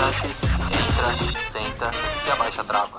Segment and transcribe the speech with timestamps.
[0.00, 1.90] Visitantes, entra, senta
[2.26, 2.98] e abaixa a trava.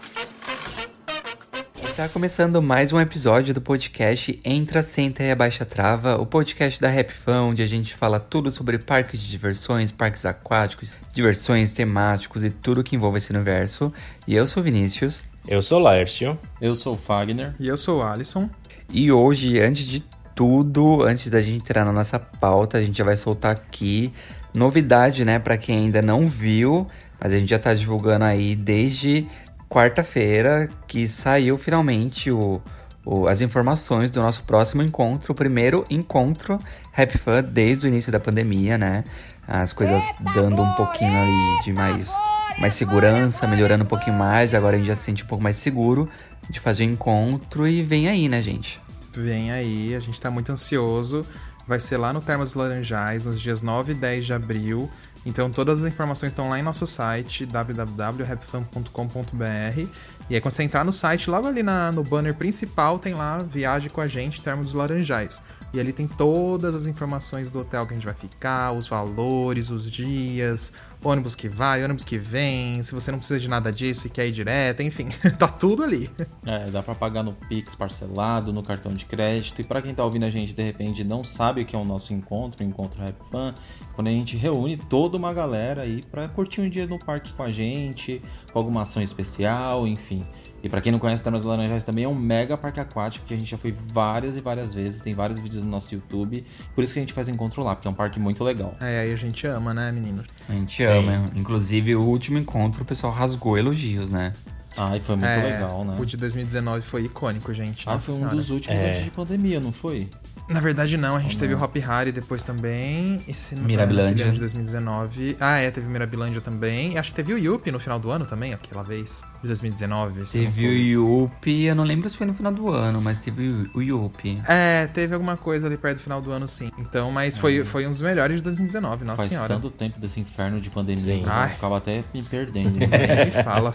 [1.83, 6.79] Está começando mais um episódio do podcast Entra, Senta e Abaixa a Trava, o podcast
[6.79, 12.43] da Rap onde a gente fala tudo sobre parques de diversões, parques aquáticos, diversões temáticos
[12.43, 13.91] e tudo que envolve esse universo.
[14.27, 15.23] E eu sou Vinícius.
[15.47, 16.37] Eu sou Lércio.
[16.61, 17.55] Eu sou o Fagner.
[17.59, 18.47] E eu sou o Alisson.
[18.87, 20.03] E hoje, antes de
[20.35, 24.13] tudo, antes da gente entrar na nossa pauta, a gente já vai soltar aqui
[24.53, 26.87] novidade, né, para quem ainda não viu,
[27.19, 29.27] mas a gente já tá divulgando aí desde
[29.69, 32.61] quarta-feira que saiu finalmente o,
[33.05, 36.59] o, as informações do nosso próximo encontro, o primeiro encontro
[36.91, 39.05] Rap Fan desde o início da pandemia, né?
[39.47, 40.03] As coisas
[40.33, 42.13] dando um pouquinho ali de mais,
[42.59, 45.55] mais segurança, melhorando um pouquinho mais, agora a gente já se sente um pouco mais
[45.55, 46.09] seguro
[46.49, 48.79] de fazer o encontro e vem aí, né, gente?
[49.13, 51.25] Vem aí, a gente tá muito ansioso.
[51.67, 54.89] Vai ser lá no Termas Laranjais, nos dias 9 e 10 de abril.
[55.25, 59.87] Então todas as informações estão lá em nosso site, www.rapfan.com.br.
[60.29, 63.37] E aí quando você entrar no site, logo ali na, no banner principal, tem lá
[63.37, 65.41] Viagem com a gente, Termos dos Laranjais.
[65.73, 69.69] E ali tem todas as informações do hotel que a gente vai ficar, os valores,
[69.69, 70.73] os dias,
[71.03, 74.27] ônibus que vai, ônibus que vem, se você não precisa de nada disso e quer
[74.27, 76.09] ir direto, enfim, tá tudo ali.
[76.45, 79.61] É, dá pra pagar no Pix parcelado, no cartão de crédito.
[79.61, 81.85] E para quem tá ouvindo a gente de repente não sabe o que é o
[81.85, 83.53] nosso encontro, o encontro Rap Fan,
[83.95, 87.43] quando a gente reúne toda uma galera aí pra curtir um dia no parque com
[87.43, 90.25] a gente, com alguma ação especial, enfim.
[90.63, 93.37] E para quem não conhece Termas Laranjais também é um mega parque aquático que a
[93.37, 96.45] gente já foi várias e várias vezes, tem vários vídeos no nosso YouTube.
[96.75, 98.75] Por isso que a gente faz encontro lá, porque é um parque muito legal.
[98.81, 100.23] É, aí a gente ama, né, menino?
[100.47, 100.83] A gente Sim.
[100.83, 101.25] ama.
[101.35, 104.33] Inclusive, o último encontro o pessoal rasgou elogios, né?
[104.77, 105.95] Ah, e foi muito é, legal, né?
[105.99, 107.83] O de 2019 foi icônico, gente.
[107.87, 108.35] Ah, foi um senhora.
[108.35, 108.91] dos últimos é.
[108.91, 110.07] antes de pandemia, não foi?
[110.47, 111.15] Na verdade, não.
[111.15, 113.19] A gente teve o Hop Harry depois também.
[113.27, 114.31] Esse Mirabilândia.
[114.31, 115.37] de 2019.
[115.39, 116.93] Ah, é, teve Mirabilândia também.
[116.93, 119.21] E acho que teve o Yuppie no final do ano também, aquela vez.
[119.41, 120.25] De 2019.
[120.25, 121.65] Teve o Yuppie.
[121.65, 124.39] Eu não lembro se foi no final do ano, mas teve o Yuppie.
[124.47, 126.71] É, teve alguma coisa ali perto do final do ano, sim.
[126.77, 127.65] Então, mas foi, é.
[127.65, 129.47] foi um dos melhores de 2019, nossa Faz senhora.
[129.47, 131.15] tanto tempo desse inferno de pandemia.
[131.15, 132.79] Eu acaba até me perdendo.
[132.91, 133.25] Né?
[133.25, 133.73] me fala.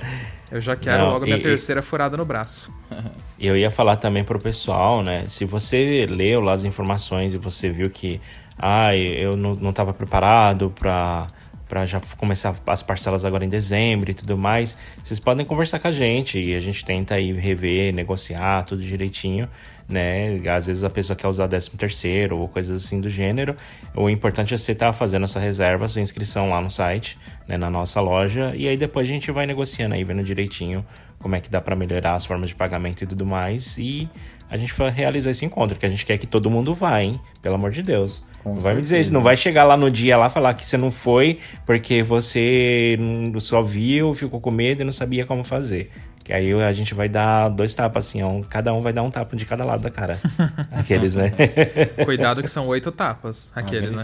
[0.51, 2.73] Eu já quero não, logo a minha e, terceira furada no braço.
[3.39, 5.25] Eu ia falar também pro pessoal, né?
[5.29, 8.21] Se você leu lá as informações e você viu que
[8.59, 11.27] ah, eu não estava preparado para
[11.69, 15.89] para já começar as parcelas agora em dezembro e tudo mais, vocês podem conversar com
[15.89, 19.49] a gente e a gente tenta aí rever, negociar tudo direitinho,
[19.89, 20.41] né?
[20.49, 23.55] Às vezes a pessoa quer usar 13 terceiro ou coisas assim do gênero.
[23.95, 27.19] O importante é você estar tá fazendo essa reserva, sua inscrição lá no site,
[27.49, 30.85] né, na nossa loja, e aí depois a gente vai negociando aí, vendo direitinho
[31.19, 34.09] como é que dá para melhorar as formas de pagamento e tudo mais e
[34.49, 37.21] a gente vai realizar esse encontro, que a gente quer que todo mundo vá, hein?
[37.43, 38.25] Pelo amor de Deus.
[38.43, 40.77] Com não vai me dizer, não vai chegar lá no dia lá falar que você
[40.77, 42.97] não foi porque você
[43.41, 45.91] só viu, ficou com medo e não sabia como fazer.
[46.23, 49.11] Que aí a gente vai dar dois tapas, assim, um, cada um vai dar um
[49.11, 50.19] tapa de cada lado da cara.
[50.73, 51.31] Aqueles, né?
[52.05, 54.03] Cuidado que são oito tapas, aqueles, né?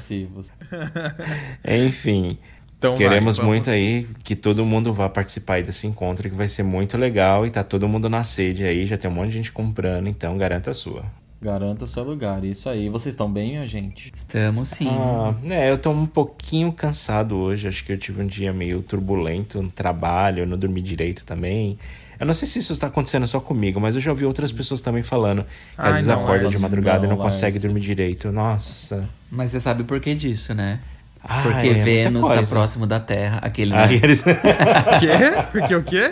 [1.87, 2.39] Enfim.
[2.82, 6.64] Então Queremos muito aí que todo mundo vá participar aí desse encontro, que vai ser
[6.64, 9.52] muito legal e tá todo mundo na sede aí, já tem um monte de gente
[9.52, 11.05] comprando, então garanta a sua.
[11.40, 12.88] Garanta seu lugar, isso aí.
[12.88, 14.12] Vocês estão bem, a gente?
[14.12, 14.88] Estamos sim.
[14.88, 18.82] Ah, é, eu tô um pouquinho cansado hoje, acho que eu tive um dia meio
[18.82, 21.79] turbulento no trabalho, eu não dormi direito também.
[22.19, 24.81] Eu não sei se isso está acontecendo só comigo, mas eu já ouvi outras pessoas
[24.81, 25.49] também falando que
[25.79, 28.32] Ai, às vezes não, acorda de madrugada e não não, consegue dormir direito.
[28.32, 29.08] Nossa.
[29.31, 30.81] Mas você sabe por que disso, né?
[31.24, 32.50] Ah, Porque é Vênus tá coisa.
[32.54, 33.38] próximo da Terra.
[33.42, 34.22] Aquele, Ah, eles...
[35.00, 35.08] Quê?
[35.52, 36.10] Porque o quê?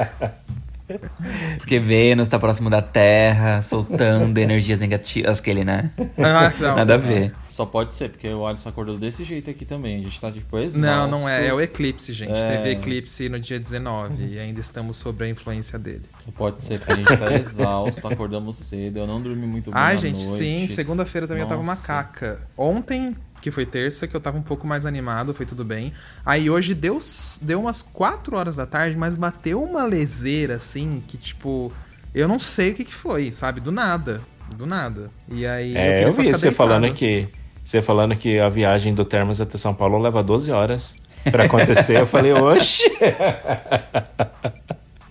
[1.58, 5.38] Porque Vênus tá próximo da Terra, soltando energias negativas.
[5.38, 5.90] Aquele, né?
[6.18, 6.76] Ah, não.
[6.76, 7.32] Nada a ver.
[7.48, 10.00] Só pode ser, porque o Alisson acordou desse jeito aqui também.
[10.00, 10.80] A gente tá tipo exausto.
[10.80, 11.46] Não, não é.
[11.46, 12.32] É o eclipse, gente.
[12.32, 12.56] É.
[12.56, 16.02] Teve eclipse no dia 19 e ainda estamos sob a influência dele.
[16.18, 19.80] Só pode ser, porque a gente tá exausto, acordamos cedo, eu não dormi muito bem
[19.80, 20.38] Ai, gente, noite.
[20.38, 20.66] sim.
[20.68, 21.80] Segunda-feira também eu tava Nossa.
[21.80, 22.38] macaca.
[22.56, 25.92] Ontem, que foi terça, que eu tava um pouco mais animado, foi tudo bem.
[26.24, 26.98] Aí hoje deu,
[27.40, 31.72] deu umas 4 horas da tarde, mas bateu uma leseira, assim, que tipo...
[32.14, 33.60] Eu não sei o que que foi, sabe?
[33.60, 34.20] Do nada.
[34.56, 35.10] Do nada.
[35.30, 35.76] E aí...
[35.76, 37.28] É, eu só vi você falando que
[37.70, 40.96] você falando que a viagem do Termas até São Paulo leva 12 horas
[41.30, 41.98] pra acontecer.
[41.98, 42.82] eu falei, oxe.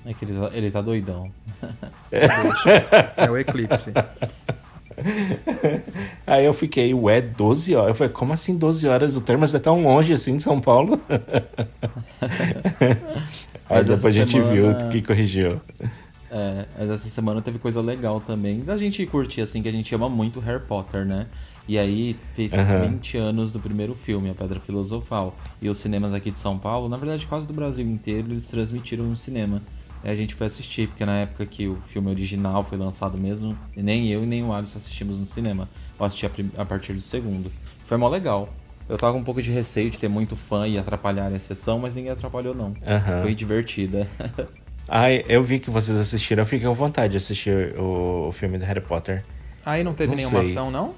[0.05, 1.31] É que ele tá, ele tá doidão.
[3.15, 3.93] É o eclipse.
[6.25, 7.89] Aí eu fiquei, ué, 12 horas.
[7.89, 9.15] Eu falei, como assim 12 horas?
[9.15, 10.99] O Termas é tão longe assim de São Paulo?
[13.69, 15.61] Aí depois a gente viu semana- que corrigiu.
[16.31, 18.59] É, mas essa semana teve coisa legal também.
[18.61, 21.25] Da gente curtir, assim, que a gente ama muito Harry Potter, né?
[21.67, 22.87] E aí fez Aham.
[22.89, 25.35] 20 anos do primeiro filme, A Pedra Filosofal.
[25.61, 29.05] E os cinemas aqui de São Paulo, na verdade quase do Brasil inteiro, eles transmitiram
[29.05, 29.61] no cinema.
[30.03, 34.07] A gente foi assistir, porque na época que o filme original foi lançado mesmo, nem
[34.09, 35.67] eu e nem o Alisson assistimos no cinema.
[35.99, 36.31] Eu assisti a,
[36.61, 37.51] a partir do segundo.
[37.85, 38.49] Foi mó legal.
[38.87, 41.79] Eu tava com um pouco de receio de ter muito fã e atrapalhar a sessão,
[41.79, 42.73] mas ninguém atrapalhou não.
[42.87, 43.21] Aham.
[43.23, 44.07] Foi divertida.
[44.87, 48.57] Ai, eu vi que vocês assistiram, eu fiquei com vontade de assistir o, o filme
[48.57, 49.23] do Harry Potter.
[49.63, 50.51] Aí não teve Não nenhuma sei.
[50.53, 50.95] ação, não?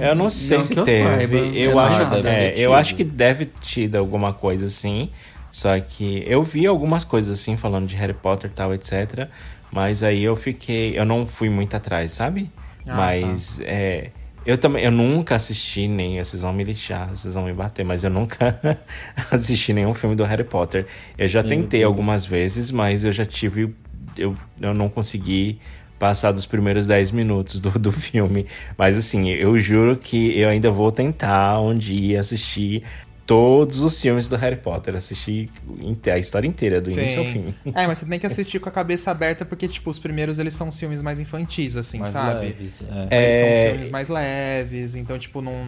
[0.00, 1.04] Eu não sei não se que eu teve.
[1.04, 1.36] saiba.
[1.36, 5.10] eu, Eu acho, é, eu acho que deve ter tido alguma coisa assim.
[5.50, 9.28] Só que eu vi algumas coisas assim, falando de Harry Potter e tal, etc.
[9.72, 10.98] Mas aí eu fiquei.
[10.98, 12.50] Eu não fui muito atrás, sabe?
[12.86, 14.10] Ah, mas é.
[14.46, 18.02] Eu também, eu nunca assisti nem, vocês vão me lixar, vocês vão me bater, mas
[18.02, 18.58] eu nunca
[19.30, 20.86] assisti nenhum filme do Harry Potter.
[21.18, 21.90] Eu já Meu tentei Deus.
[21.90, 23.74] algumas vezes, mas eu já tive,
[24.16, 25.58] eu, eu não consegui
[25.98, 28.46] passar dos primeiros 10 minutos do, do filme.
[28.76, 32.84] Mas assim, eu juro que eu ainda vou tentar um dia assistir
[33.28, 35.50] todos os filmes do Harry Potter, assistir
[35.82, 37.54] inte- a história inteira, do início ao fim.
[37.74, 40.54] É, mas você tem que assistir com a cabeça aberta, porque, tipo, os primeiros eles
[40.54, 42.46] são os filmes mais infantis, assim, Mais sabe?
[42.46, 43.24] leves, é.
[43.24, 43.40] Eles É.
[43.64, 45.62] são filmes mais leves, então, tipo, não.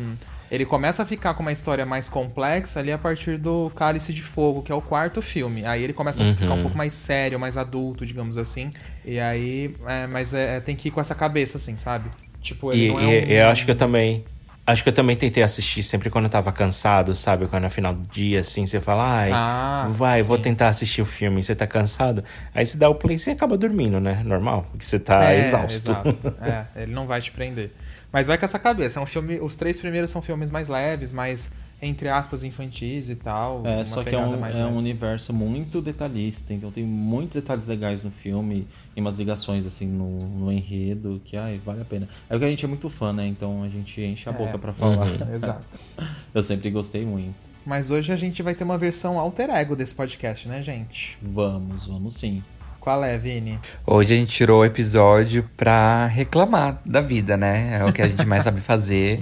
[0.51, 4.23] Ele começa a ficar com uma história mais complexa ali a partir do Cálice de
[4.23, 5.65] Fogo, que é o quarto filme.
[5.67, 6.63] Aí ele começa a ficar um Uhum.
[6.63, 8.71] pouco mais sério, mais adulto, digamos assim.
[9.05, 9.77] E aí.
[9.87, 12.09] É, mas é, tem que ir com essa cabeça, assim, sabe?
[12.43, 13.29] Tipo, ele E, não é e- um...
[13.29, 14.25] eu acho que eu também.
[14.71, 17.47] Acho que eu também tentei assistir sempre quando eu tava cansado, sabe?
[17.47, 20.43] Quando no final do dia, assim, você fala, ai, Ah, vai, vou sim.
[20.45, 22.23] tentar assistir o filme, você tá cansado.
[22.55, 24.23] Aí você dá o play e você acaba dormindo, né?
[24.25, 25.91] Normal, porque você tá É, exausto.
[25.91, 26.35] Exato.
[26.41, 27.73] É, ele não vai te prender.
[28.13, 28.99] Mas vai com essa cabeça.
[28.99, 29.39] É um filme.
[29.41, 31.53] Os três primeiros são filmes mais leves, mais,
[31.83, 33.63] entre aspas, infantis e tal.
[33.67, 37.37] É, uma só que é um, mais é um universo muito detalhista, então tem muitos
[37.37, 41.85] detalhes legais no filme e umas ligações assim no, no enredo que ai, vale a
[41.85, 42.09] pena.
[42.29, 43.27] É porque a gente é muito fã, né?
[43.27, 44.37] Então a gente enche a É.
[44.37, 45.07] boca pra falar.
[45.35, 45.65] Exato.
[46.35, 47.35] Eu sempre gostei muito.
[47.65, 51.19] Mas hoje a gente vai ter uma versão alter ego desse podcast, né, gente?
[51.23, 52.43] Vamos, vamos sim.
[52.81, 53.59] Qual é, Vini?
[53.87, 57.79] Hoje a gente tirou o episódio pra reclamar da vida, né?
[57.79, 59.21] É o que a gente mais sabe fazer.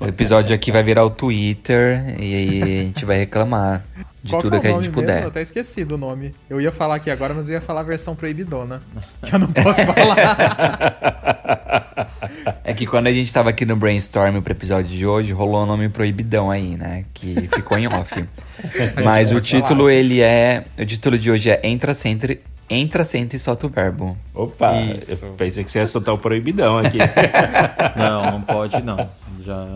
[0.00, 3.84] o episódio aqui vai virar o Twitter e aí a gente vai reclamar
[4.24, 5.02] de Qual tudo que, que, é o a gente mesmo?
[5.02, 5.22] puder.
[5.22, 6.34] Eu até esqueci do nome.
[6.50, 8.82] Eu ia falar aqui agora, mas eu ia falar a versão proibidona.
[9.22, 11.81] Que eu não posso falar.
[12.64, 15.66] É que quando a gente tava aqui no brainstorm pro episódio de hoje, rolou um
[15.66, 17.04] nome proibidão aí, né?
[17.14, 18.24] Que ficou em off.
[19.04, 19.92] Mas o pode título, falar.
[19.94, 20.64] ele é.
[20.78, 22.36] O título de hoje é Entra Centro,
[22.68, 24.16] Entra Centro e Solta o Verbo.
[24.34, 25.24] Opa, Isso.
[25.24, 26.98] eu pensei que você ia soltar o proibidão aqui.
[27.96, 29.08] Não, não pode não.
[29.44, 29.66] Já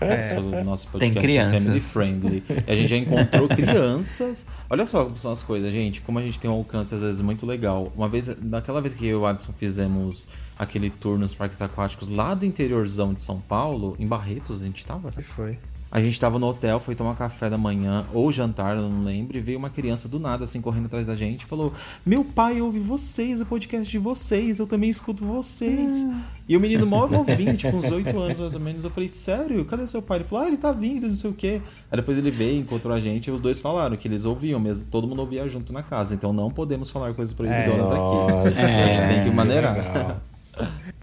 [0.00, 0.38] É.
[0.38, 1.62] o nosso Tem podcast é crianças.
[1.62, 2.44] family friendly.
[2.66, 4.44] E a gente já encontrou crianças.
[4.68, 6.00] Olha só como são as coisas, gente.
[6.00, 7.92] Como a gente tem um alcance às vezes muito legal.
[7.96, 12.08] Uma vez, daquela vez que eu e o Adson fizemos aquele tour nos parques aquáticos
[12.08, 15.10] lá do interiorzão de São Paulo, em Barretos a gente tava.
[15.10, 15.58] que foi?
[15.88, 19.36] A gente tava no hotel, foi tomar café da manhã ou jantar, eu não lembro,
[19.38, 21.72] e veio uma criança do nada, assim, correndo atrás da gente e falou:
[22.04, 26.04] Meu pai ouve vocês, o podcast de vocês, eu também escuto vocês.
[26.48, 28.82] E o menino mó novinho, tipo, uns 8 anos mais ou menos.
[28.82, 29.64] Eu falei: Sério?
[29.64, 30.18] Cadê seu pai?
[30.18, 31.62] Ele falou: Ah, ele tá vindo, não sei o quê.
[31.90, 34.90] Aí depois ele veio, encontrou a gente, e os dois falaram que eles ouviam mesmo,
[34.90, 36.14] todo mundo ouvia junto na casa.
[36.14, 38.60] Então não podemos falar coisas proibidonas aqui.
[38.60, 39.74] a gente tem que maneirar.
[39.74, 40.20] legal.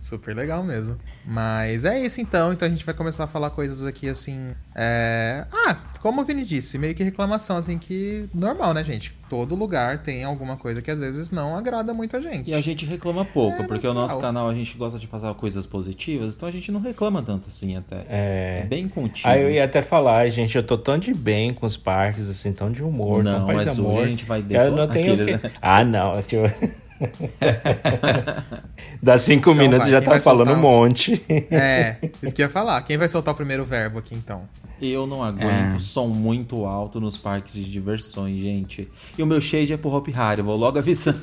[0.04, 0.98] Super legal mesmo.
[1.26, 2.52] Mas é isso então.
[2.52, 4.52] Então a gente vai começar a falar coisas aqui assim.
[4.76, 5.46] É...
[5.50, 9.14] Ah, como o Vini disse, meio que reclamação, assim, que normal, né, gente?
[9.30, 12.52] Todo lugar tem alguma coisa que às vezes não agrada muito a gente.
[12.52, 15.34] E a gente reclama pouco, É, porque o nosso canal a gente gosta de passar
[15.36, 18.06] coisas positivas, então a gente não reclama tanto assim até.
[18.10, 18.66] É.
[18.68, 19.30] Bem contigo.
[19.30, 22.52] Aí eu ia até falar, gente, eu tô tão de bem com os parques, assim,
[22.52, 24.04] tão de humor, Não, tão paz mas de hoje amor.
[24.04, 25.48] a gente vai Eu detonar não tenho o aqueles, que...
[25.48, 25.54] né?
[25.62, 26.22] Ah, não.
[26.22, 26.83] Tipo...
[29.02, 31.22] Dá cinco Então minutos vai, já tá vai falando um monte.
[31.52, 32.82] É, isso que ia falar.
[32.84, 34.44] Quem vai soltar o primeiro verbo aqui então?
[34.82, 35.80] Eu não aguento É.
[35.80, 38.90] som muito alto nos parques de diversões, gente.
[39.18, 41.20] E o meu shade é pro Hop Harry, vou logo avisando.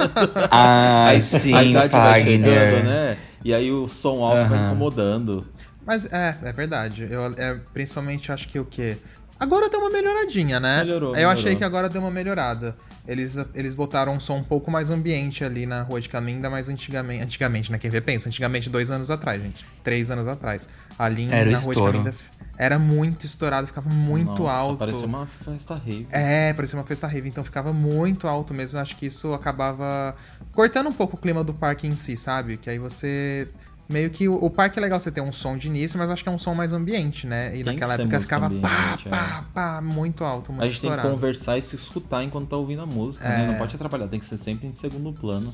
[0.51, 2.85] Ai, a sim, idade vai chegando, Fagner.
[2.85, 3.17] né?
[3.45, 4.67] E aí o som alto vai Aham.
[4.73, 5.47] incomodando.
[5.87, 7.07] Mas é, é verdade.
[7.11, 8.97] Eu é, principalmente acho que o quê?
[9.39, 10.81] Agora deu uma melhoradinha, né?
[10.85, 11.33] Melhorou, Eu melhorou.
[11.39, 12.77] achei que agora deu uma melhorada.
[13.07, 16.69] Eles, eles botaram um som um pouco mais ambiente ali na Rua de Caminda, mas
[16.69, 17.25] antigamente.
[17.25, 17.79] Antigamente, né?
[17.79, 19.65] Quem vê pensa, antigamente dois anos atrás, gente.
[19.83, 20.69] Três anos atrás.
[20.99, 21.83] Ali Era na Rua de.
[21.83, 22.15] Caminda
[22.61, 24.79] era muito estourado, ficava muito Nossa, alto.
[24.81, 26.07] Parecia uma festa rave.
[26.11, 28.79] É, parecia uma festa rave, então ficava muito alto mesmo.
[28.79, 30.15] Acho que isso acabava
[30.53, 32.59] cortando um pouco o clima do parque em si, sabe?
[32.59, 33.49] Que aí você.
[33.91, 36.23] Meio que o, o parque é legal você ter um som de início, mas acho
[36.23, 37.49] que é um som mais ambiente, né?
[37.49, 38.55] E Tem que naquela época ficava pá,
[38.87, 39.11] ambiente, é.
[39.11, 41.15] pá, pá, muito alto, muito A gente tem que estourado.
[41.17, 43.39] conversar e se escutar enquanto tá ouvindo a música, É.
[43.39, 43.47] né?
[43.49, 45.53] Não pode atrapalhar, tem que ser sempre em segundo plano.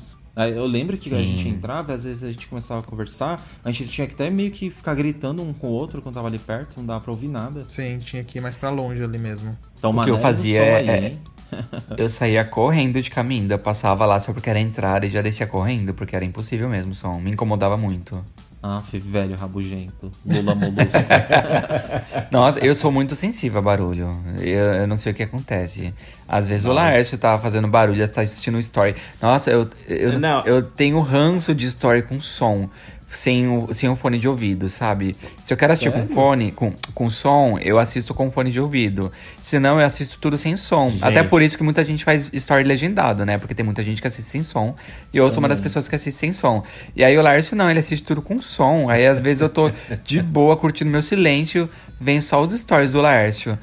[0.55, 1.23] Eu lembro que a Sim.
[1.25, 4.51] gente entrava, às vezes a gente começava a conversar, a gente tinha que até meio
[4.51, 7.27] que ficar gritando um com o outro quando tava ali perto, não dava pra ouvir
[7.27, 7.65] nada.
[7.67, 9.57] Sim, tinha que ir mais pra longe ali mesmo.
[9.79, 11.11] Então, O que eu fazia é- aí, é-?
[11.97, 15.93] Eu saía correndo de caminho, passava lá só porque era entrar e já descia correndo,
[15.93, 17.19] porque era impossível mesmo o som.
[17.19, 18.23] Me incomodava muito.
[18.61, 20.11] Aff, velho rabugento.
[20.25, 20.81] Lula molusco.
[22.31, 24.11] Nossa, eu sou muito sensível a barulho.
[24.39, 25.93] Eu, eu não sei o que acontece.
[26.27, 28.95] Às vezes o Laércio tá fazendo barulho, tá assistindo um story.
[29.21, 30.43] Nossa, eu, eu, Não.
[30.45, 32.69] eu tenho ranço de story com som.
[33.09, 35.15] Sem o, sem o fone de ouvido, sabe?
[35.41, 36.13] Se eu quero assistir com Sério?
[36.13, 39.09] fone, com, com som, eu assisto com fone de ouvido.
[39.41, 40.91] Senão, eu assisto tudo sem som.
[41.01, 43.37] Até por isso que muita gente faz story legendado, né?
[43.37, 44.75] Porque tem muita gente que assiste sem som.
[45.13, 46.61] E eu sou uma das pessoas que assiste sem som.
[46.95, 48.89] E aí o Lárcio não, ele assiste tudo com som.
[48.89, 49.71] Aí às vezes eu tô
[50.03, 51.69] de boa, curtindo meu silêncio,
[52.01, 53.57] vem só os stories do Laércio.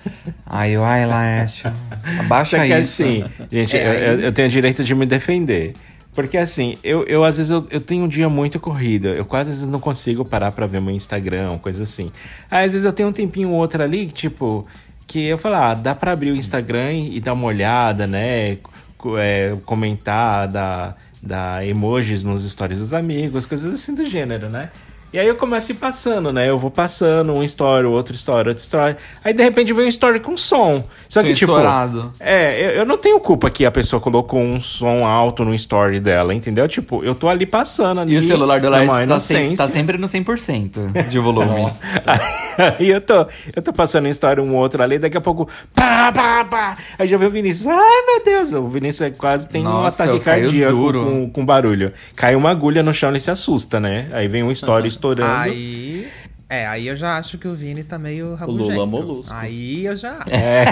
[0.47, 1.71] Aí eu, ai, Laércio,
[2.19, 3.03] abaixa que isso.
[3.03, 5.75] assim, gente, É, eu, eu- tenho direito de me defender.
[6.15, 9.09] Porque assim, eu, eu às vezes eu, eu tenho um dia muito corrido.
[9.09, 12.13] Eu quase às vezes não consigo parar pra ver meu Instagram, coisa assim.
[12.51, 14.67] Aí às vezes eu tenho um tempinho ou outro ali, tipo,
[15.07, 18.59] que eu falo, ah, dá pra abrir o Instagram e, e dar uma olhada, né?
[19.19, 24.71] É, comentar, dar, dar emojis nos stories dos amigos, coisas assim do gênero, né?
[25.15, 26.51] E aí eu começo a ir passando, né?
[26.51, 28.97] Eu vou passando um story, outro story, outro story.
[29.23, 30.83] Aí de repente vem um story com som.
[31.09, 31.53] Só Som que, tipo.
[31.53, 32.13] estourado.
[32.19, 36.01] É, eu, eu não tenho culpa que a pessoa colocou um som alto no story
[36.01, 36.67] dela, entendeu?
[36.67, 38.15] Tipo, eu tô ali passando ali.
[38.15, 41.61] E o celular maior tá, sem- tá sempre no 100% de volume.
[41.63, 41.87] Nossa.
[42.59, 46.13] Aí eu tô, eu tô passando em história um outro ali, daqui a pouco, pá,
[46.13, 46.77] pá, pá.
[46.99, 50.19] Aí já vê o Vinícius, ai meu Deus, o Vinícius quase tem um Nossa, ataque
[50.19, 51.05] eu caio cardíaco duro.
[51.05, 51.93] com, com barulho.
[52.17, 54.09] Cai uma agulha no chão, ele se assusta, né?
[54.13, 55.33] Aí vem um story estourando.
[55.33, 56.09] Aí.
[56.49, 58.71] É, aí eu já acho que o Vini tá meio rabugento.
[58.71, 59.33] Lula molusco.
[59.35, 60.25] Aí eu já.
[60.29, 60.65] É.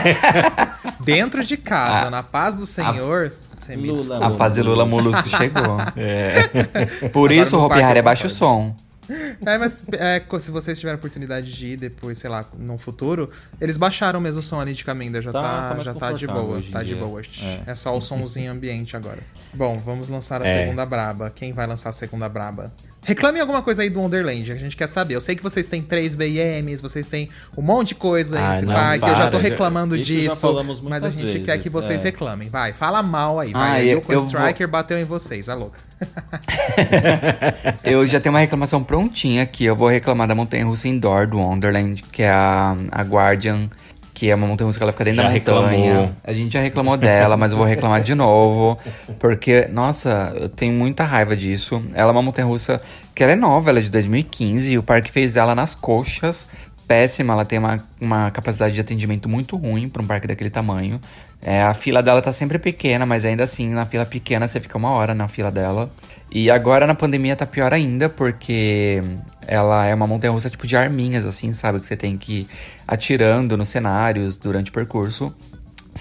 [1.02, 3.32] Dentro de casa, na paz do Senhor.
[3.60, 4.26] você me Lula.
[4.26, 5.78] A fase Lula Molusco chegou.
[5.96, 7.08] É.
[7.08, 8.74] Por Agora isso o Hopi é baixo concordo.
[8.74, 8.76] som.
[9.44, 13.30] É, mas é, se vocês tiverem a oportunidade de ir depois, sei lá, no futuro,
[13.60, 16.26] eles baixaram mesmo o som ali de Caminda, já Tá- tá, tá já tá de
[16.26, 17.20] boa, tá de boa.
[17.40, 17.62] É.
[17.66, 17.74] É.
[17.74, 19.18] só o somzinho ambiente agora.
[19.52, 20.58] Bom, vamos lançar a É.
[20.64, 21.30] segunda braba.
[21.30, 22.72] Quem vai lançar a segunda braba?
[23.04, 25.14] Reclame alguma coisa aí do Wonderland, a gente quer saber.
[25.16, 28.48] Eu sei que vocês têm três BMs, vocês têm um monte de coisa aí Ah,
[28.50, 31.10] nesse não, parque, eu já tô para, já- reclamando isso já disso, falamos mas a
[31.10, 32.04] gente quer que vezes, vocês é.
[32.04, 32.48] reclamem.
[32.48, 33.70] Vai, fala mal aí, vai.
[33.70, 35.78] Ah, aí eu- o eu vou- Striker bateu em vocês, a louca.
[37.84, 39.64] Eu já tenho uma reclamação prontinha aqui.
[39.64, 43.68] Eu vou reclamar da montanha russa indoor do Wonderland, que é a, a Guardian,
[44.22, 45.92] que é uma montanha russa que ela fica dentro Já da montanha.
[45.94, 46.12] reclamou.
[46.22, 48.78] A gente já reclamou dela, mas eu vou reclamar de novo.
[49.18, 51.82] Porque, nossa, eu tenho muita raiva disso.
[51.92, 52.80] Ela é uma montanha russa
[53.16, 56.46] que ela é nova, ela é de 2015, e o parque fez ela nas coxas.
[56.86, 61.00] Péssima, ela tem uma, uma capacidade de atendimento muito ruim para um parque daquele tamanho.
[61.44, 64.78] É, a fila dela tá sempre pequena, mas ainda assim, na fila pequena você fica
[64.78, 65.90] uma hora na fila dela.
[66.30, 69.02] E agora na pandemia tá pior ainda, porque
[69.46, 71.80] ela é uma montanha russa tipo de arminhas, assim, sabe?
[71.80, 72.46] Que você tem que ir
[72.86, 75.34] atirando nos cenários durante o percurso.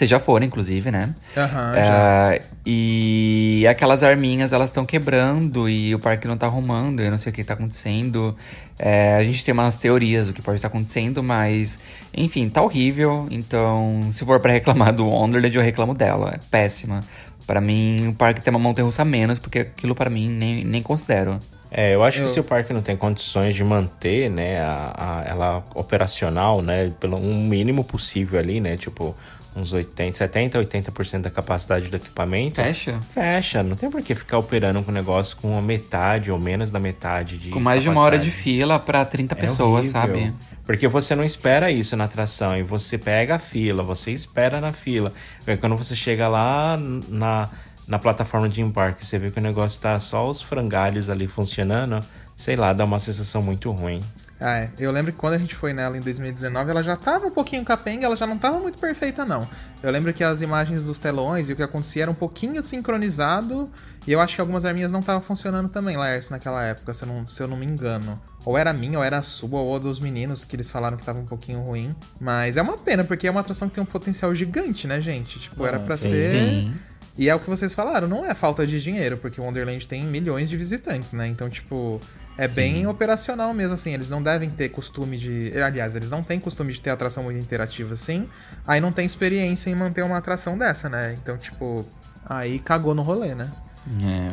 [0.01, 1.13] Vocês já foram, inclusive, né?
[1.37, 7.11] Aham, É, e aquelas arminhas, elas estão quebrando e o parque não tá arrumando, eu
[7.11, 8.35] não sei o que tá acontecendo.
[8.79, 11.77] É, a gente tem umas teorias do que pode estar acontecendo, mas...
[12.17, 13.27] Enfim, tá horrível.
[13.29, 16.31] Então, se for pra reclamar do Wonderland, eu reclamo dela.
[16.33, 17.01] É péssima.
[17.45, 21.39] Pra mim, o parque tem uma montanha-russa menos, porque aquilo pra mim nem, nem considero.
[21.69, 24.93] É, eu acho Eu- que se o parque não tem condições de manter, né, a,
[24.97, 29.15] a- ela operacional, né, pelo um mínimo possível ali, né, tipo
[29.55, 32.55] uns 80, 70, 80% da capacidade do equipamento.
[32.61, 32.99] Fecha?
[33.13, 36.71] Fecha, não tem por que ficar operando com o negócio com a metade ou menos
[36.71, 38.43] da metade de Com mais de uma hora de capacidade.
[38.57, 40.19] fila pra 30 É pessoas, horrível.
[40.21, 40.33] sabe?
[40.65, 44.71] Porque você não espera isso na atração e você pega a fila, você espera na
[44.71, 45.11] fila.
[45.45, 46.77] Aí quando você chega lá
[47.09, 47.49] na,
[47.87, 51.99] na plataforma de embarque, você vê que o negócio tá só os frangalhos ali funcionando,
[52.37, 54.01] sei lá, dá uma sensação muito ruim.
[54.41, 54.69] Ah, é.
[54.79, 57.63] Eu lembro que quando a gente foi nela em 2019, ela já tava um pouquinho
[57.63, 59.47] capenga, ela já não tava muito perfeita, não.
[59.83, 63.69] Eu lembro que as imagens dos telões e o que acontecia era um pouquinho sincronizado,
[64.07, 67.07] e eu acho que algumas arminhas não estavam funcionando também, Lars, naquela época, se eu,
[67.07, 68.19] não, se eu não me engano.
[68.43, 71.05] Ou era minha, ou era a sua, ou a dos meninos, que eles falaram que
[71.05, 71.95] tava um pouquinho ruim.
[72.19, 75.39] Mas é uma pena, porque é uma atração que tem um potencial gigante, né, gente?
[75.39, 76.09] Tipo, era pra sim.
[76.09, 76.31] ser...
[76.31, 76.75] Sim.
[77.17, 80.03] E é o que vocês falaram, não é falta de dinheiro, porque o Wonderland tem
[80.03, 81.27] milhões de visitantes, né?
[81.27, 81.99] Então, tipo,
[82.37, 83.93] é bem operacional mesmo, assim.
[83.93, 85.53] Eles não devem ter costume de.
[85.61, 88.27] Aliás, eles não têm costume de ter atração muito interativa assim.
[88.65, 91.15] Aí não tem experiência em manter uma atração dessa, né?
[91.21, 91.85] Então, tipo,
[92.25, 93.49] aí cagou no rolê, né?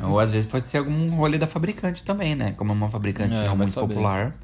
[0.02, 2.52] É, ou às vezes pode ser algum rolê da fabricante também, né?
[2.57, 3.88] Como é uma fabricante É, não vai muito saber.
[3.95, 4.35] popular.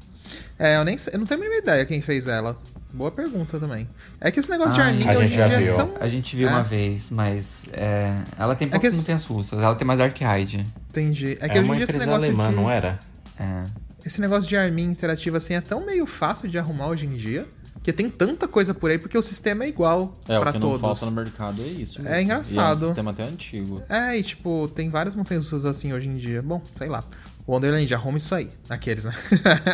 [0.57, 2.57] É, eu nem sei, eu não tenho a mínima ideia quem fez ela.
[2.91, 3.87] Boa pergunta também.
[4.21, 5.73] É que esse negócio de arminha a hoje gente em já dia viu.
[5.73, 5.91] é tão.
[5.99, 6.51] A gente viu É.
[6.51, 9.59] uma vez, mas é, ela tem que poucas esse- montanhas russas.
[9.61, 10.65] Ela tem mais Dark Ride.
[10.89, 11.37] Entendi.
[11.39, 12.55] É É, que hoje uma em dia esse empresa negócio alemã, de...
[12.55, 12.97] não era?
[13.39, 13.63] É.
[14.05, 17.47] Esse negócio de arminha interativa assim é tão meio fácil de arrumar hoje em dia.
[17.73, 20.59] Porque tem tanta coisa por aí, porque o sistema é igual É, pra o que
[20.59, 20.81] todos.
[20.81, 22.01] não falta no mercado é isso.
[22.07, 22.79] É engraçado.
[22.79, 23.83] E é um sistema até antigo.
[23.87, 26.41] É, e tipo, tem várias montanhas russas assim hoje em dia.
[26.41, 27.03] Bom, sei lá.
[27.45, 28.49] O Wonderland, arruma isso aí.
[28.69, 29.13] Aqueles, né?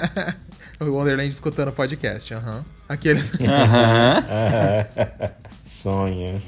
[0.81, 2.65] o Wonderland escutando o podcast, aham.
[2.89, 3.31] Aqueles.
[3.39, 4.25] Aham.
[5.63, 6.41] Sonha.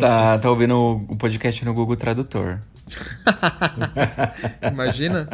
[0.00, 2.58] tá, tá ouvindo o podcast no Google Tradutor.
[4.72, 5.28] Imagina.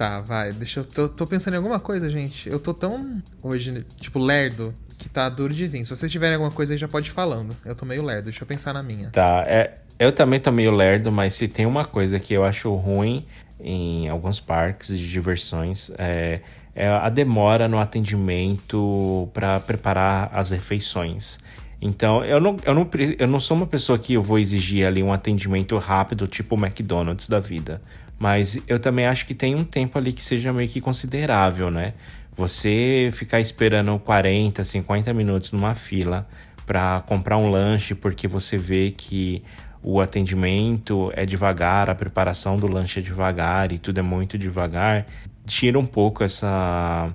[0.00, 0.50] Tá, vai.
[0.50, 0.84] Deixa eu.
[0.86, 2.48] Tô, tô pensando em alguma coisa, gente.
[2.48, 3.20] Eu tô tão.
[3.42, 4.74] Hoje, tipo, lerdo.
[4.96, 5.84] Que tá duro de vir.
[5.84, 7.54] Se vocês tiverem alguma coisa aí, já pode ir falando.
[7.66, 8.24] Eu tô meio lerdo.
[8.24, 9.10] Deixa eu pensar na minha.
[9.10, 12.74] Tá, é, eu também tô meio lerdo, mas se tem uma coisa que eu acho
[12.76, 13.26] ruim
[13.62, 16.40] em alguns parques de diversões, é,
[16.74, 21.38] é a demora no atendimento para preparar as refeições.
[21.78, 25.02] Então, eu não, eu, não, eu não sou uma pessoa que eu vou exigir ali
[25.02, 27.82] um atendimento rápido, tipo o McDonald's da vida.
[28.20, 31.94] Mas eu também acho que tem um tempo ali que seja meio que considerável, né?
[32.36, 36.28] Você ficar esperando 40, 50 minutos numa fila
[36.66, 39.42] para comprar um lanche porque você vê que
[39.82, 45.06] o atendimento é devagar, a preparação do lanche é devagar e tudo é muito devagar,
[45.46, 47.08] tira um pouco essa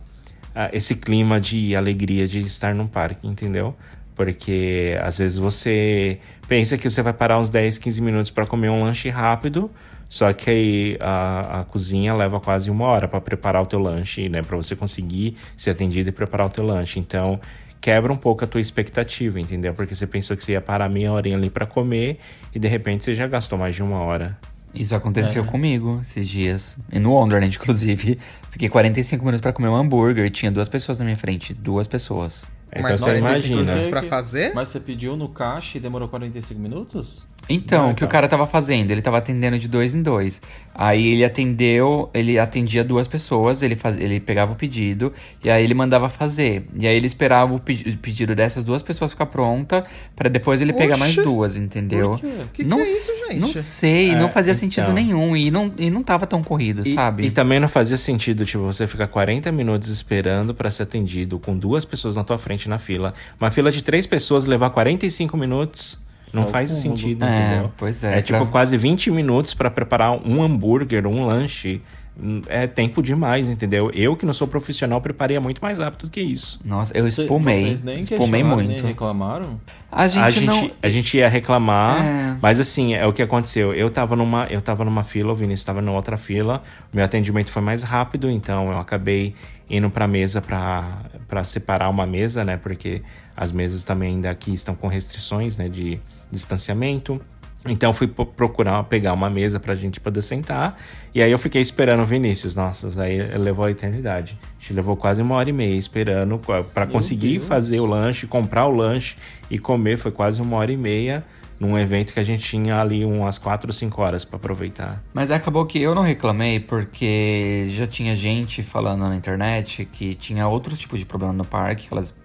[0.73, 3.75] esse clima de alegria de estar num parque, entendeu?
[4.15, 8.69] Porque às vezes você pensa que você vai parar uns 10, 15 minutos para comer
[8.69, 9.69] um lanche rápido,
[10.15, 14.29] só que aí a, a cozinha leva quase uma hora para preparar o teu lanche,
[14.29, 14.41] né?
[14.41, 16.97] Para você conseguir ser atendido e preparar o teu lanche.
[16.97, 17.37] Então
[17.81, 19.73] quebra um pouco a tua expectativa, entendeu?
[19.73, 22.17] Porque você pensou que você ia parar meia horinha ali para comer
[22.53, 24.37] e de repente você já gastou mais de uma hora.
[24.73, 26.77] Isso aconteceu comigo esses dias.
[26.93, 28.17] E no Wonderland, inclusive.
[28.51, 31.53] Fiquei 45 minutos pra comer um hambúrguer e tinha duas pessoas na minha frente.
[31.53, 32.47] Duas pessoas.
[32.69, 33.61] Então Mas você 45 imagina.
[33.63, 34.53] minutos pra fazer?
[34.53, 37.27] Mas você pediu no caixa e demorou 45 minutos?
[37.47, 38.09] Então, o que o então.
[38.09, 38.89] cara tava fazendo?
[38.89, 40.41] Ele tava atendendo de dois em dois.
[40.73, 45.63] Aí ele atendeu, ele atendia duas pessoas, ele, faz, ele pegava o pedido e aí
[45.63, 46.65] ele mandava fazer.
[46.75, 50.73] E aí ele esperava o, o pedido dessas duas pessoas ficar pronta pra depois ele
[50.73, 52.11] pegar mais Oxe, duas, entendeu?
[52.11, 52.27] por quê?
[52.51, 53.39] Que que não, é isso, gente?
[53.39, 54.93] não sei, É, não fazia sentido então.
[54.95, 57.27] nenhum e não, e não tava tão corrido, E, sabe?
[57.27, 61.55] e também não fazia sentido, tipo, você ficar 40 minutos esperando pra ser atendido com
[61.55, 63.13] duas pessoas na tua frente na fila.
[63.39, 66.03] Uma fila de três pessoas levar 45 minutos
[66.35, 67.71] não É faz sentido, É, entendeu?
[67.77, 71.81] pois é, É tipo pra- quase 20 minutos pra preparar um hambúrguer, um lanche.
[72.17, 73.91] Hum, É tempo demais, entendeu?
[73.93, 76.61] Eu que não sou profissional preparia muito mais rápido do que isso.
[76.63, 77.63] Nossa, eu espumei.
[77.65, 78.69] Vocês nem espumei muito.
[78.69, 79.59] nem reclamaram?
[79.91, 80.71] A gente, a, gente, não.
[80.81, 82.37] a gente ia reclamar, É.
[82.41, 83.73] mas assim, é o que aconteceu.
[83.73, 86.63] Eu tava numa, eu tava numa fila, o Vinícius tava numa outra fila.
[86.93, 89.35] Meu atendimento foi mais rápido, então eu acabei
[89.69, 90.87] indo pra mesa pra
[91.27, 92.55] pra separar uma mesa, né?
[92.55, 93.01] Porque
[93.35, 95.67] as mesas também ainda aqui estão com restrições, né?
[95.67, 95.99] De
[96.35, 97.19] distanciamento.
[97.67, 100.77] Então fui procurar pegar uma mesa pra gente poder sentar.
[101.15, 102.53] E aí eu fiquei esperando o Vinícius.
[102.53, 104.37] Nossa, aí levou a eternidade.
[104.41, 106.39] A gente levou quase uma hora e meia esperando
[106.73, 109.15] para conseguir fazer o lanche, comprar o lanche
[109.49, 109.97] e comer.
[109.97, 111.25] Foi quase uma hora e meia
[111.59, 115.01] num evento que a gente tinha ali umas 4 ou 5 horas para aproveitar.
[115.13, 120.47] Mas acabou que eu não reclamei porque já tinha gente falando na internet que tinha
[120.47, 122.15] outros tipos de problema no parque, que elas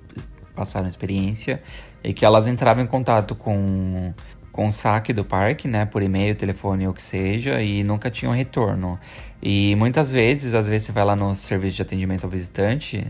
[0.55, 1.63] passaram experiência
[2.03, 4.13] e que elas entravam em contato com
[4.53, 8.33] com o saque do parque, né, por e-mail, telefone ou que seja, e nunca tinham
[8.33, 8.99] retorno.
[9.43, 13.07] E muitas vezes, às vezes você vai lá no serviço de atendimento ao visitante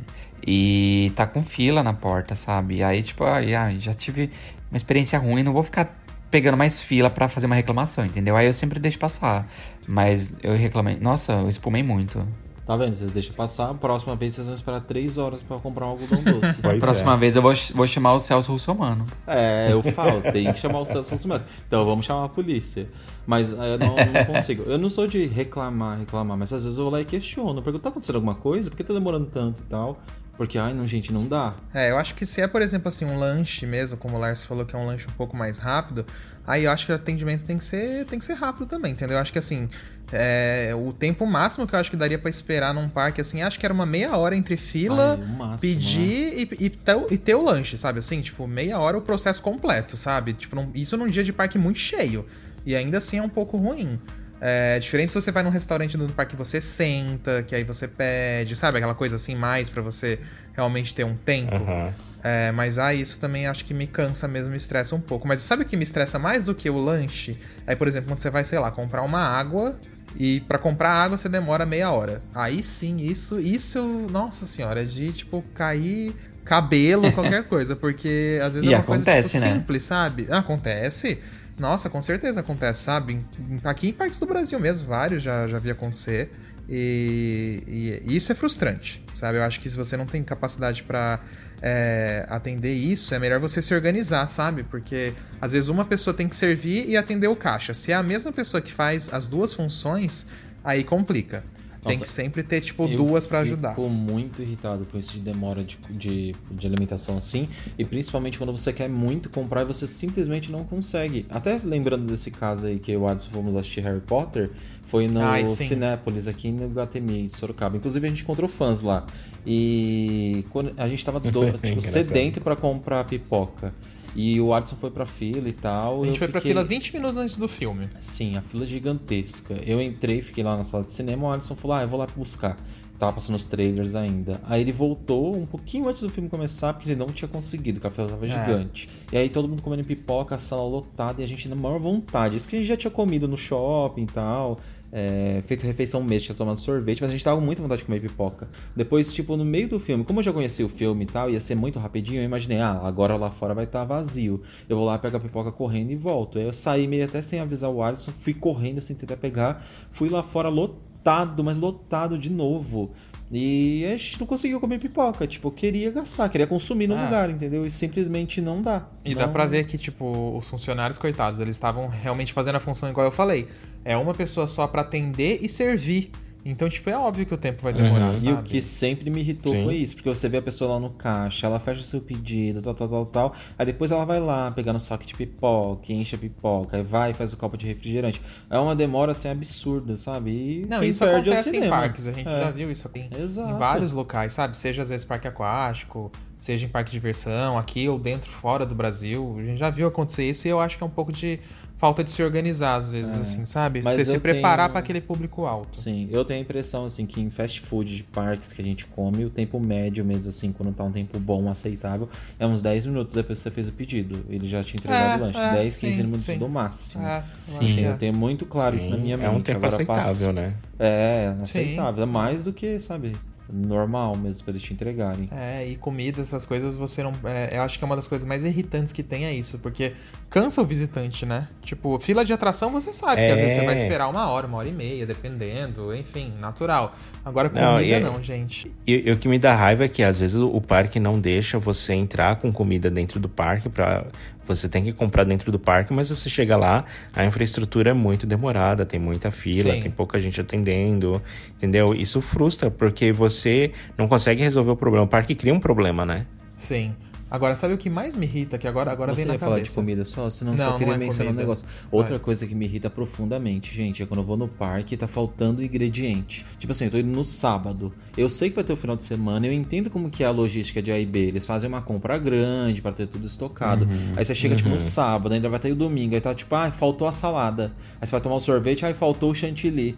[0.46, 2.76] e tá com fila na porta, sabe?
[2.76, 3.50] E aí, tipo, ai,
[3.81, 4.31] já tive
[4.70, 5.92] uma experiência ruim, não vou ficar
[6.31, 8.37] pegando mais fila para fazer uma reclamação, entendeu?
[8.37, 9.48] Aí eu sempre deixo passar.
[9.88, 12.24] Mas eu reclamei, nossa, eu espumei muito.
[12.70, 12.94] Tá vendo?
[12.94, 16.61] Vocês deixam passar, próxima vez vocês vão esperar três horas para comprar um algodão doce.
[16.78, 17.16] próxima é.
[17.16, 19.06] vez eu vou, vou chamar o Celso Russomano.
[19.26, 21.42] É, eu falo, tem que chamar o Celso Russomano.
[21.66, 22.88] Então vamos chamar a polícia.
[23.26, 24.62] Mas eu não, não, consigo.
[24.70, 27.61] Eu não sou de reclamar, reclamar, mas às vezes eu vou lá e questiono.
[27.61, 28.70] Pergunto, tá acontecendo alguma coisa?
[28.70, 29.96] Por que tá demorando tanto e tal?
[30.40, 31.54] Porque, ai, não, gente, não dá.
[31.74, 34.42] É, eu acho que se é, por exemplo, assim, um lanche mesmo, como o Lars
[34.42, 36.06] falou que é um lanche um pouco mais rápido,
[36.46, 39.16] aí eu acho que o atendimento tem que ser, tem que ser rápido também, entendeu?
[39.16, 39.68] Eu acho que assim,
[40.12, 43.59] é, o tempo máximo que eu acho que daria para esperar num parque, assim, acho
[43.59, 46.46] que era uma meia hora entre fila, Ai, máximo, pedir né?
[46.59, 48.01] e, e, ter, e, ter, o lanche, sabe?
[48.01, 50.33] Assim, tipo, meia hora o processo completo, sabe?
[50.33, 52.27] Tipo, não, isso num dia de parque muito cheio.
[52.66, 53.99] E ainda assim é um pouco ruim.
[54.40, 58.57] É diferente se você vai num restaurante no parque você senta, que aí você pede,
[58.57, 58.79] sabe?
[58.79, 60.18] Aquela coisa assim mais para você
[60.55, 61.55] realmente ter um tempo.
[61.55, 61.92] Uhum.
[62.23, 65.29] É, mas ah, isso também acho que me cansa mesmo, me estressa um pouco.
[65.29, 67.38] Mas sabe o que me estressa mais do que o lanche?
[67.66, 69.79] Aí, por exemplo, quando você vai, sei lá, comprar uma água
[70.16, 72.23] e para comprar água você demora meia hora.
[72.35, 78.55] Aí sim, isso, isso, nossa senhora, é de tipo cair cabelo, qualquer coisa, porque às
[78.55, 79.53] vezes e é uma acontece, coisa tipo, né?
[79.61, 80.27] simples, sabe?
[80.31, 81.18] Acontece.
[81.59, 83.20] Nossa, com certeza acontece, sabe?
[83.62, 86.31] Aqui em parques do Brasil mesmo, vários já, já vi acontecer.
[86.68, 89.38] E, e, e isso é frustrante, sabe?
[89.38, 91.20] Eu acho que se você não tem capacidade para
[91.62, 94.62] é, atender isso, é melhor você se organizar, sabe?
[94.64, 97.74] Porque às vezes uma pessoa tem que servir e atender o caixa.
[97.74, 100.26] Se é a mesma pessoa que faz as duas funções,
[100.64, 101.42] aí complica.
[101.83, 103.79] Tem que sempre ter, tipo, duas para ajudar.
[103.79, 107.49] Eu muito irritado com isso de demora de, de, de, alimentação assim.
[107.79, 111.25] E principalmente quando você quer muito comprar e você simplesmente não consegue.
[111.31, 114.51] Até lembrando desse caso aí que eu e o Adson fomos assistir Harry Potter,
[114.83, 117.77] foi no Ai, Cinépolis, aqui no Guatemi, de Sorocaba.
[117.77, 119.07] Inclusive a gente encontrou fãs lá.
[119.47, 123.73] E quando a gente tava do, tipo, sedento para comprar pipoca.
[124.14, 126.03] E o Adson foi pra fila e tal.
[126.03, 126.40] A gente foi fiquei...
[126.40, 127.88] pra fila 20 minutos antes do filme.
[127.99, 129.55] Sim, a fila gigantesca.
[129.64, 132.07] Eu entrei, fiquei lá na sala de cinema, o Adson falou: Ah, eu vou lá
[132.16, 132.57] buscar.
[132.99, 134.42] Tava passando os trailers ainda.
[134.44, 137.87] Aí ele voltou um pouquinho antes do filme começar, porque ele não tinha conseguido, porque
[137.87, 138.29] a fila tava é.
[138.29, 138.90] gigante.
[139.11, 142.37] E aí todo mundo comendo pipoca, a sala lotada, e a gente na maior vontade.
[142.37, 144.59] Isso que a gente já tinha comido no shopping e tal
[144.92, 147.87] é, feito refeição mesmo, tinha tomado sorvete, mas a gente tava com muita vontade de
[147.87, 148.48] comer pipoca.
[148.74, 151.40] Depois, tipo, no meio do filme, como eu já conhecia o filme e tal, ia
[151.40, 154.42] ser muito rapidinho, eu imaginei, ah, agora lá fora vai estar tá vazio.
[154.68, 156.38] Eu vou lá pegar a pipoca correndo e volto.
[156.38, 160.09] Aí eu saí meio até sem avisar o Alisson, fui correndo sem tentar pegar, fui
[160.09, 162.92] lá fora lotado, mas lotado de novo.
[163.33, 165.27] E a gente não conseguiu comer pipoca.
[165.27, 167.05] Tipo, eu queria gastar, queria consumir no ah.
[167.05, 167.64] lugar, entendeu?
[167.64, 168.88] E simplesmente não dá.
[169.05, 169.21] E não...
[169.21, 173.07] dá pra ver que, tipo, os funcionários, coitados, eles estavam realmente fazendo a função igual
[173.07, 173.49] eu falei.
[173.85, 176.11] É uma pessoa só para atender e servir.
[176.44, 178.22] Então, tipo, é óbvio que o tempo vai demorar, uhum.
[178.22, 179.64] E o que sempre me irritou Sim.
[179.64, 182.62] foi isso, porque você vê a pessoa lá no caixa, ela fecha o seu pedido,
[182.62, 186.14] tal, tal, tal, tal, aí depois ela vai lá, pegando o saco de pipoca, enche
[186.14, 188.20] a pipoca, aí vai e faz o copo de refrigerante.
[188.48, 190.31] É uma demora, assim, absurda, sabe?
[190.31, 192.40] E Não, isso perde acontece em parques, a gente é.
[192.40, 193.09] já viu isso aqui.
[193.18, 193.50] Exato.
[193.50, 194.57] Em vários locais, sabe?
[194.57, 198.74] Seja, às vezes, parque aquático, seja em parque de diversão, aqui ou dentro, fora do
[198.74, 199.37] Brasil.
[199.38, 201.38] A gente já viu acontecer isso e eu acho que é um pouco de
[201.81, 203.21] falta de se organizar às vezes, é.
[203.23, 203.81] assim, sabe?
[203.83, 204.71] Mas Você se preparar tenho...
[204.73, 205.81] para aquele público alto.
[205.81, 208.85] Sim, eu tenho a impressão, assim, que em fast food de parques que a gente
[208.85, 212.07] come, o tempo médio mesmo, assim, quando tá um tempo bom, aceitável,
[212.38, 214.23] é uns 10 minutos depois que você fez o pedido.
[214.29, 215.38] Ele já te entregado é, o lanche.
[215.38, 216.37] É, 10, 15 sim, minutos sim.
[216.37, 217.03] no máximo.
[217.03, 219.27] É, sim, assim, eu tenho muito claro sim, isso na minha mente.
[219.27, 220.33] É um tempo Agora aceitável, passo...
[220.33, 220.55] né?
[220.79, 222.03] É, aceitável.
[222.03, 223.12] É mais do que, sabe,
[223.53, 225.29] normal mesmo pra eles te entregarem.
[225.33, 227.13] É, e comida, essas coisas, você não.
[227.25, 229.95] É, eu acho que é uma das coisas mais irritantes que tem é isso, porque
[230.29, 231.49] cansa o visitante, né?
[231.63, 233.27] Tipo, fila de atração você sabe, é...
[233.27, 233.79] que às vezes você vai é.
[233.79, 236.95] esperar uma hora, uma hora e meia, dependendo, enfim, natural.
[237.24, 238.72] Agora comida não, e, não gente.
[238.87, 241.59] E, o que me dá raiva é que às vezes o, o parque não deixa
[241.59, 244.06] você entrar com comida dentro do parque para
[244.46, 248.26] você tem que comprar dentro do parque, mas você chega lá, a infraestrutura é muito
[248.26, 249.80] demorada, tem muita fila, Sim.
[249.80, 251.22] tem pouca gente atendendo,
[251.56, 251.94] entendeu?
[251.94, 255.04] Isso frustra, porque você não consegue resolver o problema.
[255.04, 256.26] O parque cria um problema, né?
[256.59, 256.92] Sim.
[257.31, 258.59] Agora, sabe o que mais me irrita?
[258.59, 259.75] Que agora, agora Você vem na ia falar de cabeça.
[259.75, 261.43] comida só, senão Não, só não queria é mencionar um comida.
[261.43, 261.64] negócio.
[261.90, 262.25] Outra Vai.
[262.25, 265.62] coisa que me irrita profundamente, gente, é quando eu vou no parque e tá faltando
[265.62, 266.45] ingrediente.
[266.59, 267.93] Tipo assim, eu tô indo no sábado.
[268.16, 270.31] Eu sei que vai ter o final de semana, eu entendo como que é a
[270.31, 271.21] logística de A e B.
[271.29, 273.85] Eles fazem uma compra grande pra ter tudo estocado.
[273.85, 274.12] Uhum.
[274.16, 276.14] Aí você chega, tipo, no sábado, ainda vai ter o domingo.
[276.14, 277.73] Aí tá tipo, ah, faltou a salada.
[278.01, 279.97] Aí você vai tomar o sorvete, aí faltou o chantilly.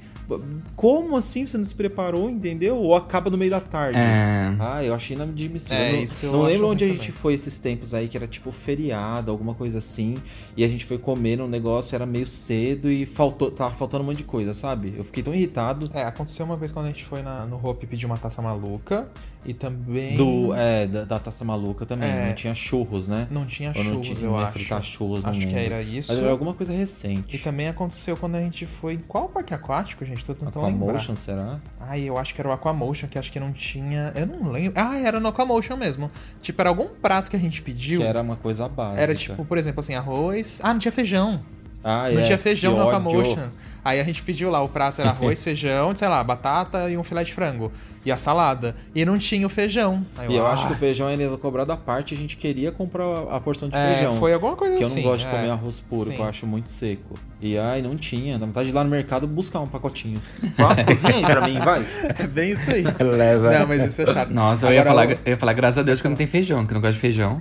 [0.77, 2.77] Como assim você não se preparou, entendeu?
[2.77, 3.99] Ou acaba no meio da tarde?
[3.99, 4.55] É.
[4.59, 5.77] Ah, eu achei inadmissível.
[5.77, 8.51] É, Eu não- não lembro onde a gente foi esses tempos aí, que era tipo
[8.51, 10.17] feriado, alguma coisa assim.
[10.57, 14.07] E a gente foi comer um negócio, era meio cedo e faltou, tava faltando um
[14.09, 14.93] monte de coisa, sabe?
[14.97, 15.89] Eu fiquei tão irritado.
[15.95, 19.09] É, aconteceu uma vez quando a gente foi na- no Hope pedir uma taça maluca.
[19.45, 20.17] E também.
[20.17, 22.09] Do, é, da, da taça maluca também.
[22.09, 22.27] É.
[22.29, 23.27] Não tinha churros, né?
[23.29, 24.53] Não tinha Ou não churros, tinha- eu não ia acho.
[24.53, 26.13] fritar churros, Acho que era isso.
[26.13, 27.35] Mas era alguma coisa recente.
[27.35, 29.01] E também aconteceu quando a gente foi.
[29.09, 30.25] Qual parque aquático, gente?
[30.25, 30.85] Tô tentando lembrar.
[30.91, 31.59] Aquamotion, será?
[31.81, 34.13] Ai, eu acho que era o Aquamotion, que acho que não tinha.
[34.15, 34.75] Eu não lembro.
[34.77, 36.09] Ah, era no Aquamotion mesmo.
[36.41, 38.01] Tipo, era algum prato que a gente pediu.
[38.01, 39.01] Que era uma coisa básica.
[39.03, 40.61] Era tipo, por exemplo, assim, arroz.
[40.63, 41.43] Ah, não tinha feijão.
[41.85, 42.91] Ah, Não é, tinha feijão que ódio.
[42.91, 43.49] Aquamotion.
[43.85, 47.03] Aí a gente pediu lá, o prato era arroz, feijão, sei lá, batata e um
[47.03, 47.73] filé de frango.
[48.07, 48.77] E a salada.
[48.95, 50.07] E não tinha o feijão.
[50.17, 52.37] Aí E eu ah, acho que o feijão ele era cobrado à parte, a gente
[52.37, 54.19] queria comprar a porção de é, feijão.
[54.19, 54.97] Foi alguma coisa Que eu assim.
[54.97, 55.37] não gosto de é.
[55.37, 56.17] comer arroz puro, Sim.
[56.17, 57.15] que eu acho muito seco.
[57.41, 58.39] E ai, não tinha.
[58.39, 60.21] Dá vontade de ir lá no mercado buscar um pacotinho.
[60.57, 61.85] Fala, cozinha aí pra mim, vai.
[62.19, 62.85] É bem isso aí.
[63.05, 63.59] Leva.
[63.59, 64.31] Não, mas isso é chato.
[64.31, 66.31] Nossa, eu ia, Agora, falar, eu ia falar, graças a Deus que eu não tenho
[66.31, 67.41] feijão, que eu não gosto de feijão.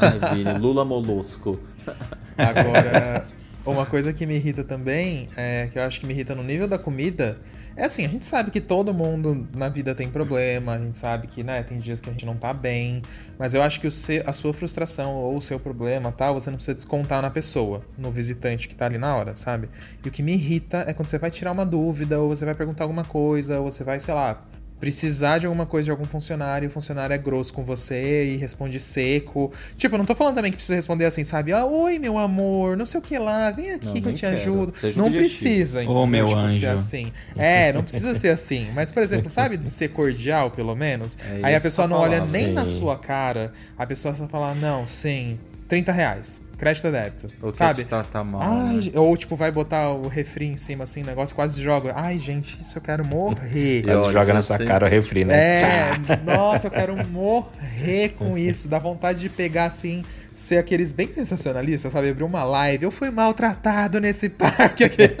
[0.00, 1.60] Ai, Vini, Lula Molusco.
[2.36, 3.24] Agora,
[3.64, 6.66] uma coisa que me irrita também, é, que eu acho que me irrita no nível
[6.66, 7.38] da comida,
[7.76, 11.26] é assim, a gente sabe que todo mundo na vida tem problema, a gente sabe
[11.28, 13.00] que, né, tem dias que a gente não tá bem,
[13.38, 16.56] mas eu acho que seu- a sua frustração ou o seu problema, tal, você não
[16.56, 19.68] precisa descontar na pessoa, no visitante que tá ali na hora, sabe?
[20.04, 22.54] E o que me irrita é quando você vai tirar uma dúvida, ou você vai
[22.54, 24.40] perguntar alguma coisa, ou você vai, sei lá,
[24.80, 28.36] precisar de alguma coisa de algum funcionário, e o funcionário é grosso com você e
[28.38, 29.52] responde seco.
[29.76, 31.52] Tipo, eu não tô falando também que precisa responder assim, sabe?
[31.52, 34.20] Ah, oi, meu amor, não sei o que lá, vem aqui Não, que eu te
[34.22, 34.36] quero.
[34.36, 34.72] ajudo.
[34.76, 36.06] Seja não precisa, Ô, entendeu?
[36.06, 36.68] meu Tipo, ser anjo.
[36.70, 37.12] assim.
[37.36, 38.68] É, não precisa ser assim.
[38.74, 41.18] Mas, por exemplo, sabe de ser cordial, pelo menos?
[41.42, 44.86] É Aí a pessoa não olha nem na sua cara, a pessoa só fala, não,
[44.86, 45.38] sim,
[45.68, 46.40] 30 reais.
[46.60, 47.26] Crédito ou débito.
[47.42, 47.82] O que sabe?
[47.84, 49.00] te trata mal, Ai, né?
[49.00, 51.94] Ou tipo, vai botar o refri em cima, assim, o negócio quase joga.
[51.96, 53.80] Ai, gente, isso eu quero morrer.
[53.88, 55.60] Eu- Quase joga na sua cara o refri, né?
[55.62, 55.92] É,
[56.22, 58.68] nossa, eu quero morrer com isso.
[58.68, 60.04] Dá vontade de pegar assim,
[60.50, 62.08] ser aqueles bem sensacionalistas, sabe?
[62.10, 62.82] Abrir uma live.
[62.84, 65.02] Eu fui maltratado nesse parque aqui.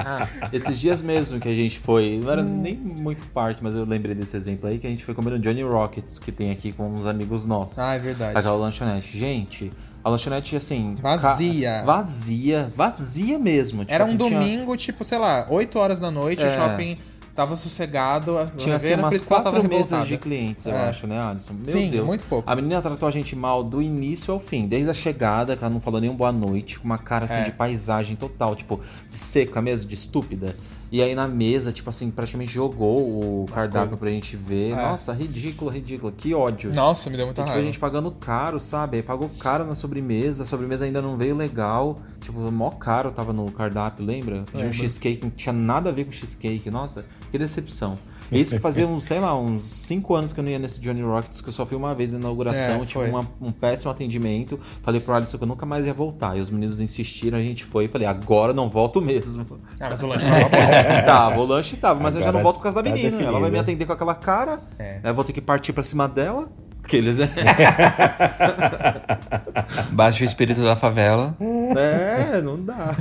[0.00, 2.60] Ah, esses dias mesmo que a gente foi, não era Hum.
[2.62, 5.38] nem muito parte, mas eu lembrei desse exemplo aí, que a gente foi comer no
[5.38, 7.78] Johnny Rockets, que tem aqui com uns amigos nossos.
[7.78, 8.38] Ah, é verdade.
[8.38, 9.18] Aquela lanchonete.
[9.18, 9.70] Gente,
[10.02, 10.94] a lanchonete, assim...
[11.02, 11.70] Vazia.
[11.80, 12.72] ca- Vazia.
[12.76, 13.80] Vazia mesmo.
[13.84, 16.46] Tipo Era um assim, tinha- domingo, tipo, sei lá, 8 horas da noite, É.
[16.48, 16.96] o shopping
[17.38, 18.50] tava sossegado.
[18.56, 20.04] Tinha assim, umas quatro revoltada.
[20.04, 20.88] de clientes, eu É.
[20.88, 21.54] acho, né, Alisson?
[21.54, 22.04] Meu Sim, Deus.
[22.04, 22.50] muito pouco.
[22.50, 25.72] A menina tratou a gente mal do início ao fim, desde a chegada, que ela
[25.72, 27.44] não falou nem boa noite, com uma cara assim É.
[27.44, 30.56] de paisagem total, tipo, de seca mesmo, de estúpida.
[30.90, 32.98] E aí na mesa, tipo assim, praticamente jogou
[33.42, 34.00] o cardápio coisas.
[34.00, 34.70] pra gente ver.
[34.72, 34.74] É.
[34.76, 36.10] Nossa, ridículo, ridículo.
[36.12, 36.72] Que ódio.
[36.74, 37.66] Nossa, me deu E, muita tipo, a raiva.
[37.66, 38.96] gente pagando caro, sabe?
[38.96, 41.94] Aí pagou caro na sobremesa, a sobremesa ainda não veio legal.
[42.20, 44.44] Tipo, mó caro tava no cardápio, lembra?
[44.50, 46.70] Tinha um cheesecake, não tinha nada a ver com cheesecake.
[46.70, 47.98] Nossa, que decepção.
[48.36, 51.02] Isso que fazia, uns, sei lá, uns 5 anos que eu não ia nesse Johnny
[51.02, 54.58] Rockets, que eu só fui uma vez na inauguração, É, tive uma- um péssimo atendimento.
[54.82, 56.36] Falei pro Alisson que eu nunca mais ia voltar.
[56.36, 59.44] E os meninos insistiram, a gente foi e falei, agora não volto mesmo.
[59.80, 61.04] Ah, mas o lanche tava bom.
[61.06, 63.22] tava, o lanche tava, mas eu já não Agora volto por causa da tá menina.
[63.22, 65.00] Ela vai me atender com aquela cara, É.
[65.02, 66.48] aí eu vou ter que partir pra cima dela.
[66.88, 67.28] Aqueles, né?
[69.92, 71.36] Baixa o espírito da favela.
[71.76, 72.96] É, não dá.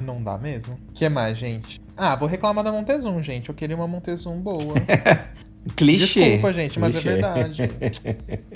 [0.00, 0.74] Não dá mesmo.
[0.88, 1.80] O que mais, gente?
[1.96, 3.48] Ah, vou reclamar da Montezum, gente.
[3.48, 4.74] Eu queria uma Montezum boa.
[5.76, 6.20] Clichê.
[6.22, 7.12] Desculpa, gente, mas é Clichê.
[7.12, 7.70] verdade.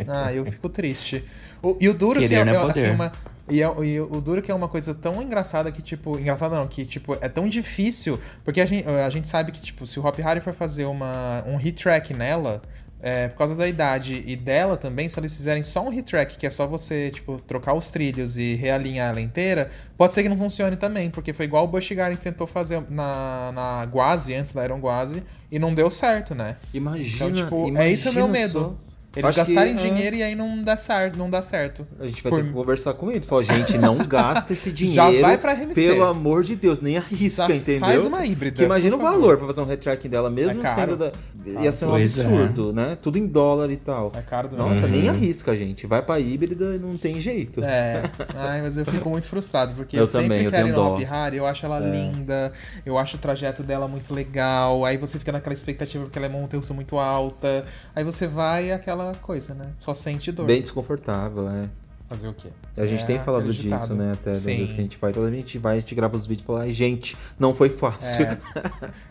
[0.09, 1.25] Ah, eu fico triste.
[1.63, 3.13] O- e o duro que Querer é, não é é, assim, uma.
[3.49, 6.19] E, é- e o duro que é uma coisa tão engraçada que, tipo.
[6.19, 8.19] Engraçada não, que, tipo, é tão difícil.
[8.43, 11.45] Porque a gente, a gente sabe que, tipo, se o Hop Harry for fazer uma,
[11.47, 12.61] um hit track nela,
[13.01, 16.37] é, por causa da idade e dela também, se eles fizerem só um hit track,
[16.39, 20.29] que é só você, tipo, trocar os trilhos e realinhar ela inteira, pode ser que
[20.29, 24.53] não funcione também, porque foi igual o Bush Gardens tentou fazer na, na Guazi, antes
[24.53, 26.57] da Iron Guazi, e não deu certo, né?
[26.73, 27.15] Imagina.
[27.15, 28.79] Então, tipo, imagina é isso o meu medo.
[29.17, 31.87] Eu Eles acho que, gastarem é, dinheiro e aí não dá certo, não dá certo.
[32.01, 33.21] A gente vai Por- ter que conversar com ele.
[33.25, 34.97] Falar, gente, não gasta esse dinheiro.
[35.15, 35.75] Já vai pra RMC.
[35.75, 37.81] Pelo amor de Deus, nem arrisca, Já entendeu?
[37.89, 39.21] faz uma híbrida, Que imagina o favor.
[39.21, 41.13] valor pra fazer um retracking dela, mesmo É sendo da.
[41.47, 42.23] Ia ser um Pois é.
[42.25, 42.97] absurdo, né?
[43.01, 44.11] Tudo em dólar e tal.
[44.17, 45.15] É caro do Nossa, mesmo nem jeito.
[45.15, 45.87] arrisca, gente.
[45.87, 47.63] Vai pra híbrida e não tem jeito.
[47.63, 48.03] É,
[48.37, 50.95] ai, mas eu fico muito frustrado, porque Eu eu, sempre também, eu quero ir dó.
[50.97, 52.53] Hop Hari, eu acho ela linda,
[52.85, 56.31] eu acho o trajeto dela muito legal, aí você fica naquela expectativa porque ela é
[56.31, 59.67] uma montanha muito alta, aí você vai e aquela aquela coisa, né?
[59.81, 60.47] Só sente dor.
[60.47, 61.69] Bem desconfortável, é.
[62.09, 62.49] Fazer o quê?
[62.77, 63.81] A gente É tem falado acreditado.
[63.81, 64.13] disso, né?
[64.13, 64.57] Até das Sim.
[64.57, 66.27] vezes que a gente vai, toda vez que a gente vai, a gente grava os
[66.27, 68.25] vídeos e fala, ai, gente, não foi fácil.
[68.27, 68.39] É.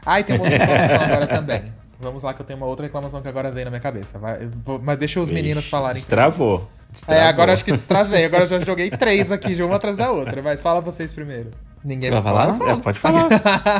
[0.06, 1.73] Ah, e tem uma outra reclamação agora também.
[1.99, 4.19] Vamos lá que eu tenho uma outra reclamação que agora veio na minha cabeça.
[4.19, 5.97] Vai, vou- mas deixa os meninos Ixi, falarem.
[6.93, 7.23] Destravou.
[7.23, 8.25] É, agora acho que destravei.
[8.25, 10.41] Agora eu já joguei três aqui, de uma atrás da outra.
[10.41, 11.49] Mas fala vocês primeiro.
[11.84, 12.56] Ninguém Vai falar?
[12.69, 13.27] É, pode falar.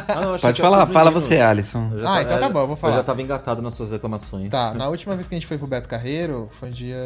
[0.10, 1.90] Ah, não, achei Pode falar, fala você, Alisson.
[2.06, 2.94] Ah, então tá bom, eu vou falar.
[2.96, 4.50] Eu já tava engatado nas suas reclamações.
[4.50, 6.98] Tá, na última vez que a gente foi pro Beto Carreiro, foi um dia.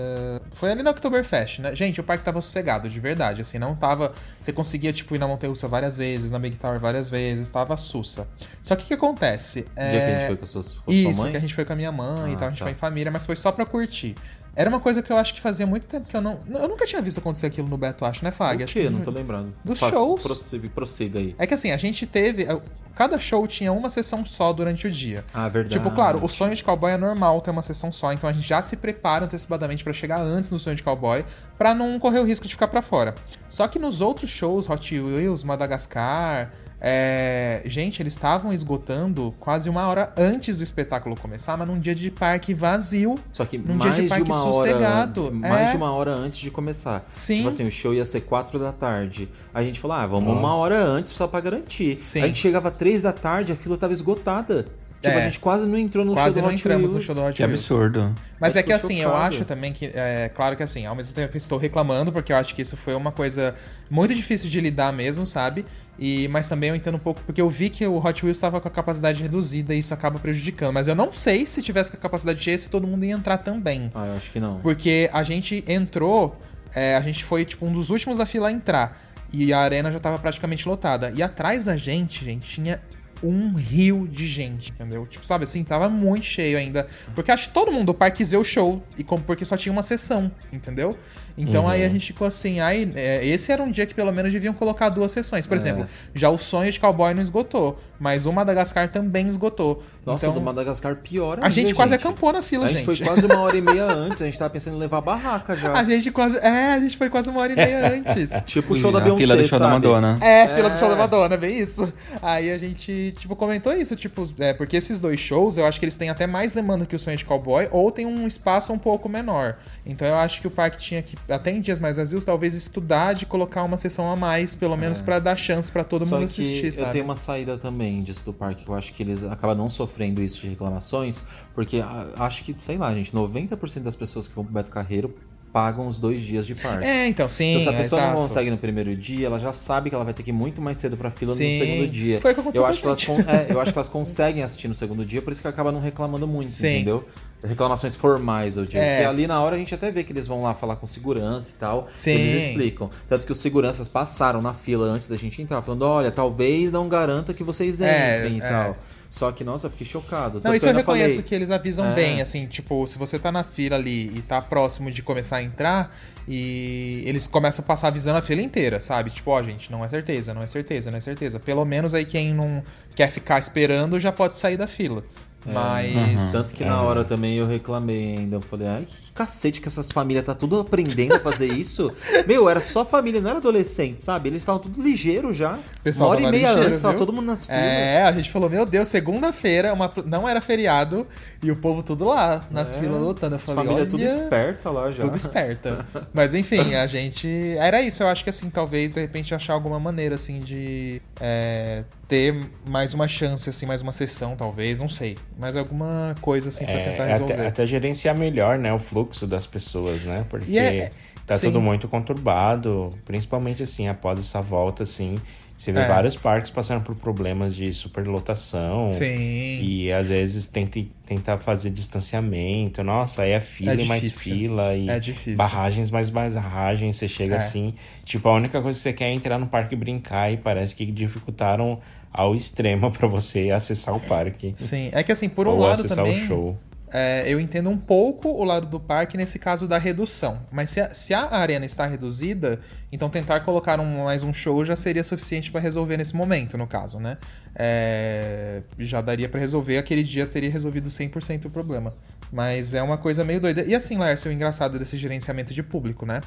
[0.53, 1.75] Foi ali na Oktoberfest, né?
[1.75, 3.41] Gente, o parque tava sossegado, de verdade.
[3.41, 4.11] Assim, não tava.
[4.41, 7.77] Você conseguia, tipo, ir na Montanha Russa várias vezes, na Big Tower várias vezes, tava
[7.77, 8.25] sussa.
[8.63, 9.59] Só que o que acontece?
[9.59, 11.31] O dia que a É, gente foi com a sua, com a sua Isso, mãe?
[11.31, 12.65] que a gente foi com a minha mãe e Ah, tal, a gente tá.
[12.65, 14.15] foi em família, mas foi só pra curtir.
[14.57, 16.39] Era uma coisa que eu acho que fazia muito tempo que eu não.
[16.51, 18.63] Eu nunca tinha visto acontecer aquilo no Beto, acho, né, Fag?
[18.63, 18.81] O quê?
[18.81, 19.53] que- Não tô lembrando.
[19.63, 20.23] Dos shows.
[20.23, 21.35] Prossiga, prossiga aí.
[21.37, 22.47] É que assim, a gente teve.
[22.95, 25.23] Cada show tinha uma sessão só durante o dia.
[25.31, 25.75] Ah, verdade.
[25.77, 28.47] Tipo, claro, o sonho de cowboy é normal ter uma sessão só, então a gente
[28.49, 31.23] já se prepara antecipadamente pra chegar antes no sonho de cowboy,
[31.59, 33.13] pra não correr o risco de ficar pra fora.
[33.47, 39.87] Só que nos outros shows, Hot Wheels, Madagascar, é, gente, eles estavam esgotando quase uma
[39.87, 43.19] hora antes do espetáculo começar, mas num dia de parque vazio.
[43.31, 45.31] Só que Num mais dia de de, parque uma hora, sossegado.
[45.33, 45.71] mais É.
[45.71, 47.03] de uma hora antes de começar.
[47.09, 47.37] Sim.
[47.37, 49.27] Tipo assim, o show ia ser quatro da tarde.
[49.53, 50.39] A gente falou, ah, vamos Nossa.
[50.39, 51.99] uma hora antes só pra garantir.
[51.99, 52.21] Sim.
[52.21, 54.65] A gente chegava três da tarde, a fila tava esgotada.
[54.99, 55.21] Tipo, É.
[55.21, 57.05] a gente quase não entrou no Quase show do não Hot entramos no Wheels.
[57.05, 57.59] show do Hot Que Wheels.
[57.61, 58.13] absurdo.
[58.41, 59.25] Mas Eu é que fico assim, eu chocado.
[59.35, 59.85] acho também que.
[59.93, 62.75] É claro que assim, ao mesmo tempo que estou reclamando, porque eu acho que isso
[62.75, 63.53] foi uma coisa
[63.91, 65.65] muito difícil de lidar mesmo, sabe?
[65.99, 68.61] E, mas também eu entendo um pouco, porque eu vi que o Hot Wheels estava
[68.61, 70.73] com a capacidade reduzida e isso acaba prejudicando.
[70.73, 73.39] Mas eu não sei se tivesse com a capacidade cheia, se todo mundo ia entrar
[73.39, 73.91] também.
[73.95, 74.59] Ah, eu acho que não.
[74.59, 76.39] Porque a gente entrou,
[76.73, 79.01] é, a gente foi tipo um dos últimos da fila a entrar.
[79.33, 81.11] E a arena já tava praticamente lotada.
[81.15, 82.79] E atrás da gente, gente, tinha
[83.23, 85.05] um rio de gente, entendeu?
[85.05, 86.87] Tipo, sabe assim, tava muito cheio ainda.
[87.15, 89.71] Porque acho que todo mundo do parque zeu o show, e como, porque só tinha
[89.71, 90.97] uma sessão, entendeu?
[91.37, 91.69] Então Uhum.
[91.69, 94.53] aí a gente ficou assim, aí é, esse era um dia que pelo menos deviam
[94.53, 95.45] colocar duas sessões.
[95.45, 95.47] É.
[95.47, 99.83] Por exemplo, já o sonho de cowboy não esgotou, mas o Madagascar também esgotou.
[100.05, 102.85] Nossa, então, do Madagascar pior a gente ainda, quase acampou na fila, A gente, gente.
[102.85, 105.73] foi quase uma hora e meia antes, a gente tava pensando em levar barraca já.
[105.73, 106.37] A gente quase.
[106.37, 108.31] É, a gente foi quase uma hora e meia antes.
[108.45, 109.73] Tipo o show da Beyoncé, fila do show da sabe?
[109.87, 110.17] Madonna.
[110.21, 111.91] É, fila do show da Madonna, bem isso.
[112.21, 115.85] Aí a gente, tipo, comentou isso, tipo, é, porque esses dois shows, eu acho que
[115.85, 118.77] eles têm até mais demanda que o Sonho de Cowboy, ou tem um espaço um
[118.79, 119.57] pouco menor.
[119.85, 123.13] Então eu acho que o parque tinha que, até em dias mais vazios, talvez estudar
[123.13, 126.05] de colocar uma sessão a mais, pelo menos pra dar chance pra todo É.
[126.05, 126.87] Só mundo que assistir, sabe?
[126.87, 128.67] eu tenho uma saída também disso do parque.
[128.67, 131.23] Eu acho que eles acabam não sofrendo isso de reclamações,
[131.53, 131.81] porque
[132.17, 135.13] acho que, sei lá, gente, 90% das pessoas que vão pro Beto Carreiro
[135.51, 136.85] pagam os dois dias de parque.
[136.85, 137.51] É, então, sim.
[137.51, 138.21] Então, se a é, pessoa não exato.
[138.21, 140.77] consegue no primeiro dia, ela já sabe que ela vai ter que ir muito mais
[140.77, 141.45] cedo pra fila Sim.
[141.59, 142.21] no segundo dia.
[142.21, 143.21] Foi o que aconteceu eu acho que elas gente.
[143.27, 145.79] é, Eu acho que elas conseguem assistir no segundo dia, por isso que acaba não
[145.79, 146.67] reclamando muito, Sim.
[146.75, 147.07] entendeu?
[147.43, 148.79] Reclamações formais, eu digo.
[148.79, 148.95] É.
[148.95, 151.51] Porque ali na hora a gente até vê que eles vão lá falar com segurança
[151.55, 151.87] e tal.
[151.95, 152.11] Sim.
[152.11, 152.89] Eles explicam.
[153.07, 156.89] Tanto que os seguranças passaram na fila antes da gente entrar, falando: olha, talvez não
[156.89, 158.49] garanta que vocês É, entrem e é.
[158.49, 158.77] tal.
[159.09, 160.41] Só que, nossa, eu fiquei chocado.
[160.43, 161.93] Não, isso eu reconheço falei, que eles avisam É.
[161.93, 165.43] bem, assim, tipo, se você tá na fila ali e tá próximo de começar a
[165.43, 165.89] entrar,
[166.27, 169.09] e eles começam a passar avisando a fila inteira, sabe?
[169.09, 171.39] Tipo, ó, gente, não é certeza, não é certeza, não é certeza.
[171.39, 172.61] Pelo menos aí quem não
[172.95, 175.01] quer ficar esperando já pode sair da fila.
[175.47, 175.53] É.
[175.53, 176.31] Mas.
[176.31, 178.35] Tanto que na hora também eu reclamei ainda.
[178.35, 181.91] Eu falei, ai, que cacete que essas famílias tá tudo aprendendo a fazer isso.
[182.27, 184.29] Meu, era só família, não era adolescente, sabe?
[184.29, 185.57] Eles estavam tudo ligeiro já.
[185.83, 187.61] Pessoal Uma hora e meia ligeiro, antes, tava todo mundo nas filas.
[187.61, 189.89] É, a gente falou, meu Deus, segunda-feira, uma...
[190.05, 191.07] não era feriado,
[191.41, 193.35] e o povo tudo lá, nas É, filas lotando.
[193.35, 193.89] Eu falei, famílias olha...
[193.89, 195.03] tudo esperta lá já.
[195.03, 195.85] Tudo esperta.
[196.13, 197.55] Mas enfim, a gente.
[197.57, 201.83] Era isso, eu acho que assim, talvez de repente achar alguma maneira, assim, de é,
[202.07, 205.17] ter mais uma chance, assim, mais uma sessão, talvez, não sei.
[205.37, 207.33] Mas alguma coisa, assim, pra É, tentar é resolver.
[207.33, 210.25] até, até gerenciar melhor, né, o fluxo das pessoas, né?
[210.29, 210.91] Porque E é-
[211.27, 211.47] tá sim.
[211.47, 215.21] tudo muito conturbado, principalmente assim, após essa volta, assim,
[215.57, 215.87] você vê É.
[215.87, 218.91] vários parques passando por problemas de superlotação.
[218.91, 219.59] Sim.
[219.61, 222.83] E às vezes tenta, tentar fazer distanciamento.
[222.83, 225.35] Nossa, aí é fila É e mais fila e É difícil.
[225.35, 226.95] barragens mais barragens.
[226.95, 227.37] Você chega É.
[227.37, 227.73] assim,
[228.05, 230.75] tipo, a única coisa que você quer é entrar no parque e brincar e parece
[230.75, 231.79] que dificultaram
[232.13, 234.51] ao extremo pra você acessar o parque.
[234.53, 236.23] Sim, é que assim, por um Ou lado acessar também.
[236.23, 236.57] o show.
[236.91, 240.39] É, eu entendo um pouco o lado do parque nesse caso da redução.
[240.51, 242.59] Mas se a, se a arena está reduzida,
[242.91, 246.65] então tentar colocar um- mais um show já seria suficiente para resolver nesse momento, no
[246.65, 247.17] caso, né?
[247.53, 251.93] É, já daria para resolver, aquele dia teria resolvido 100% o problema.
[252.31, 253.63] Mas é uma coisa meio doida.
[253.65, 256.19] E assim, Lércio, o engraçado desse gerenciamento de público, né?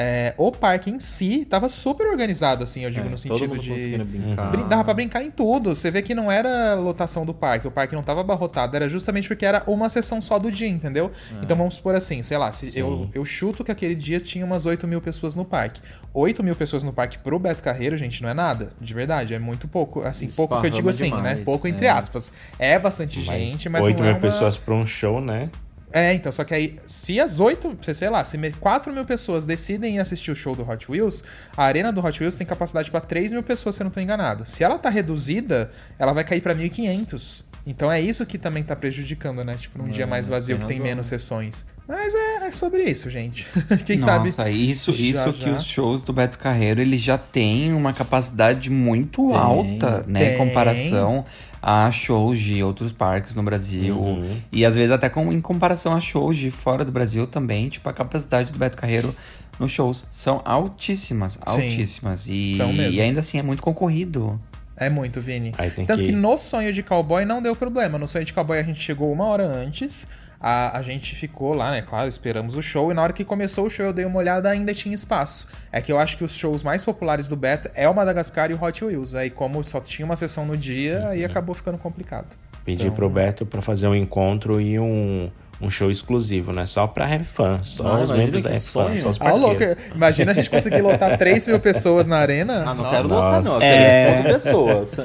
[0.00, 3.48] É, o parque em si tava super organizado, assim, eu digo, É, no todo sentido
[3.48, 3.98] mundo de.
[4.04, 4.50] brincar.
[4.52, 5.74] Brin- Dava pra brincar em tudo.
[5.74, 9.26] Você vê que não era lotação do parque, o parque não tava abarrotado, era justamente
[9.26, 11.10] porque era uma sessão só do dia, entendeu?
[11.42, 14.64] Então vamos supor assim, sei lá, se eu, eu chuto que aquele dia tinha umas
[14.66, 15.80] 8 mil pessoas no parque.
[16.14, 18.70] 8 mil pessoas no parque pro Beto Carreiro, gente, não é nada.
[18.80, 20.02] De verdade, é muito pouco.
[20.02, 21.30] Assim, pouco que eu digo assim, Esparrama né?
[21.30, 21.90] demais, Pouco entre é.
[21.90, 22.32] aspas.
[22.58, 24.20] É bastante Mas gente, mas 8 não mil é uma...
[24.20, 25.47] pessoas pra um show, né?
[25.92, 29.46] É, então, só que aí, se as oito, sei lá, se me- 4 mil pessoas
[29.46, 31.24] decidem ir assistir o show do Hot Wheels,
[31.56, 33.98] a arena do Hot Wheels tem capacidade pra 3 mil pessoas, se eu não tô
[34.00, 34.44] enganado.
[34.46, 37.42] Se ela tá reduzida, ela vai cair pra 1.500.
[37.66, 39.54] Então é isso que também tá prejudicando, né?
[39.58, 40.88] Tipo, num dia mais vazio tem que tem razão.
[40.88, 41.66] menos sessões.
[41.86, 43.46] Mas é, é sobre isso, gente.
[43.84, 44.28] Quem sabe.
[44.28, 45.52] Nossa, isso, já, isso que já.
[45.52, 50.20] os shows do Beto Carreiro, ele já tem uma capacidade muito Tem, alta, né?
[50.20, 50.34] tem.
[50.34, 51.24] Em comparação
[51.62, 53.96] a shows de outros parques no Brasil.
[53.98, 54.38] Uhum.
[54.52, 57.88] E às vezes até com, em comparação a shows de fora do Brasil também, tipo,
[57.88, 59.14] a capacidade do Beto Carreiro
[59.58, 62.26] nos shows são altíssimas, altíssimas.
[62.28, 62.92] E, são mesmo.
[62.92, 64.38] e ainda assim é muito concorrido.
[64.76, 65.52] É muito, Vini.
[65.86, 66.10] Tanto que...
[66.10, 67.98] que- no sonho de cowboy não deu problema.
[67.98, 70.06] No sonho de cowboy a gente chegou uma hora antes.
[70.40, 71.82] A, a gente ficou lá, né?
[71.82, 72.90] Claro, esperamos o show.
[72.92, 75.48] E na hora que começou o show, eu dei uma olhada, ainda tinha espaço.
[75.72, 78.54] É que eu acho que os shows mais populares do Beto é o Madagascar e
[78.54, 79.14] o Hot Wheels.
[79.16, 82.36] Aí, como só tinha uma sessão no dia, aí acabou ficando complicado.
[82.64, 85.28] Pedi Então- pro Beto pra fazer um encontro e um,
[85.60, 86.66] um show exclusivo, né?
[86.66, 87.60] Só pra Fan.
[87.64, 89.00] Só Ah, os membros da Fan, sonho.
[89.00, 89.56] só os Ah, louco.
[89.56, 89.86] parceiros.
[89.92, 92.62] Imagina a gente conseguir lotar 3 mil pessoas na arena.
[92.62, 92.90] Ah, não Nossa.
[92.96, 93.54] quero lotar, não.
[93.56, 94.22] Eu É.
[94.22, 95.00] pessoas.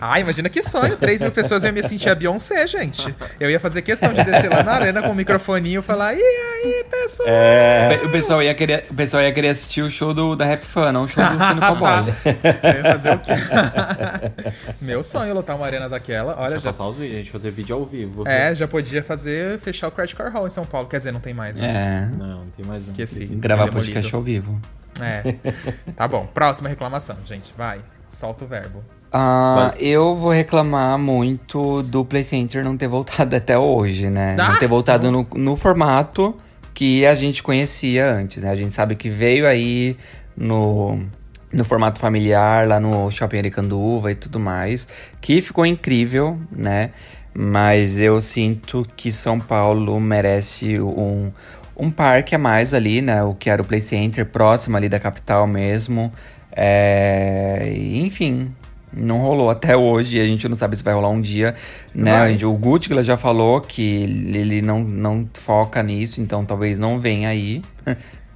[0.00, 0.96] Ah, imagina que sonho.
[0.96, 3.14] 3 mil pessoas eu ia me sentir a Beyoncé, gente.
[3.40, 6.20] Eu ia fazer questão de descer lá na arena com o microfoninho e falar: E
[6.20, 7.28] aí, pessoal?
[7.28, 8.00] É.
[8.04, 10.92] O pessoal ia querer, o pessoal ia querer assistir o show do, da Rap Fan,
[10.92, 12.14] não o show do Cine Cowboy.
[12.24, 13.32] Eu ia fazer o quê?
[14.80, 16.36] Meu sonho é lotar uma arena daquela.
[16.38, 16.70] Olha, Já já.
[16.70, 18.26] passar os vídeos, a gente fazer vídeo ao vivo.
[18.28, 20.88] É, já podia fazer, fechar o Credit Car Hall em São Paulo.
[20.88, 22.08] Quer dizer, não tem mais, né?
[22.12, 22.16] É.
[22.16, 22.92] Não, não tem mais não.
[22.92, 23.26] Esqueci.
[23.26, 23.86] Gravar Demolido.
[23.86, 24.60] podcast ao vivo.
[25.00, 25.34] É.
[25.96, 26.26] Tá bom.
[26.26, 27.52] Próxima reclamação, gente.
[27.56, 27.80] Vai.
[28.08, 28.82] Solta o verbo.
[29.12, 34.36] Ah, eu vou reclamar muito do Play Center não ter voltado até hoje, né?
[34.38, 34.50] Ah!
[34.50, 36.34] Não ter voltado no, no formato
[36.74, 38.50] que a gente conhecia antes, né?
[38.50, 39.96] A gente sabe que veio aí
[40.36, 40.98] no,
[41.52, 44.86] no formato familiar, lá no Shopping Aricanduva e tudo mais,
[45.20, 46.90] que ficou incrível, né?
[47.34, 51.32] Mas eu sinto que São Paulo merece um,
[51.76, 53.22] um parque a mais ali, né?
[53.22, 56.12] O que era o Play Center, próximo ali da capital mesmo.
[56.54, 58.54] É, enfim,
[58.98, 61.54] não rolou até hoje, a gente não sabe se vai rolar um dia,
[61.94, 62.30] né?
[62.30, 67.28] Gente- O Gutgla já falou que ele não, não foca nisso, então talvez não venha
[67.28, 67.62] aí.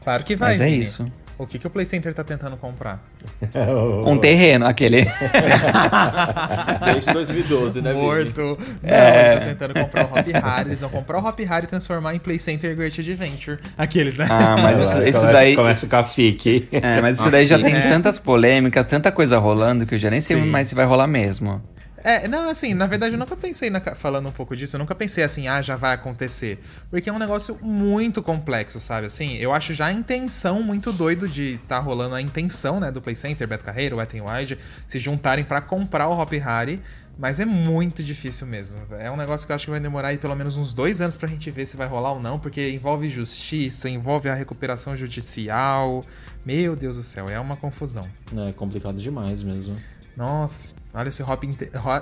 [0.03, 0.53] Claro que vai.
[0.53, 0.83] Mas é Vini.
[0.83, 1.07] isso.
[1.39, 3.01] O que, que o Play Center tá tentando comprar?
[4.07, 5.07] Um terreno, aquele.
[6.85, 7.93] Desde 2012, né?
[7.93, 8.59] Morto.
[8.83, 9.33] Não, É.
[9.33, 10.69] eles estão tentando comprar o Hop Harry.
[10.69, 13.59] Eles vão comprar o Hop Harry e transformar em Play Center Great Adventure.
[13.77, 14.27] Aqueles, né?
[14.31, 15.57] Ah, mas isso, Começa- isso daí.
[15.57, 16.69] Começa com a FIC.
[16.73, 17.89] É, mas isso daí já tem É.
[17.89, 20.47] tantas polêmicas, tanta coisa rolando que eu já nem sei Sim.
[20.47, 21.61] mais se vai rolar mesmo.
[22.05, 24.95] É, não, assim, na verdade eu nunca pensei, na falando um pouco disso, eu nunca
[24.95, 26.59] pensei assim, ah, já vai acontecer.
[26.91, 29.07] Porque é um negócio muito complexo, sabe?
[29.07, 33.01] Assim, eu acho já a intenção muito doido de tá rolando a intenção, né, do
[33.01, 36.83] Play Center, Beto Carreiro, Wet n Wild, se juntarem pra comprar o Hop Harry.
[37.19, 38.79] Mas é muito difícil mesmo.
[38.99, 41.15] É um negócio que eu acho que vai demorar aí pelo menos uns dois anos
[41.15, 46.03] pra gente ver se vai rolar ou não, porque envolve justiça, envolve a recuperação judicial.
[46.45, 48.09] Meu Deus do céu, é uma confusão.
[48.49, 49.77] É complicado demais mesmo.
[50.17, 51.43] Nossa, olha, se o Hop,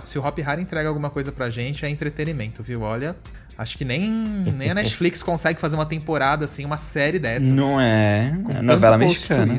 [0.04, 2.82] se o Hop Hari entrega alguma coisa pra gente, é entretenimento, viu?
[2.82, 3.14] Olha,
[3.56, 7.48] acho que nem, nem a Netflix consegue fazer uma temporada assim, uma série dessas.
[7.48, 8.32] Não é?
[8.44, 9.56] Com É novela mexicana.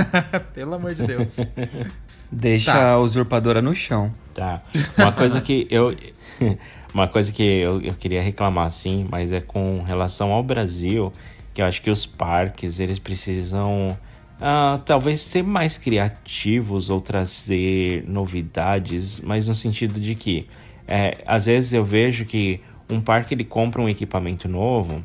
[0.54, 1.36] Pelo amor de Deus.
[2.30, 2.90] Deixa Tá.
[2.92, 4.10] a usurpadora no chão.
[4.34, 4.62] Tá.
[4.96, 5.94] Uma coisa que eu.
[6.92, 11.12] Uma coisa que eu, eu queria reclamar, assim, mas é com relação ao Brasil,
[11.52, 13.98] que eu acho que os parques, eles precisam.
[14.40, 20.46] Ah, talvez ser mais criativos ou trazer novidades, mas no sentido de que
[20.86, 22.60] é, às vezes eu vejo que
[22.90, 25.02] um parque ele compra um equipamento novo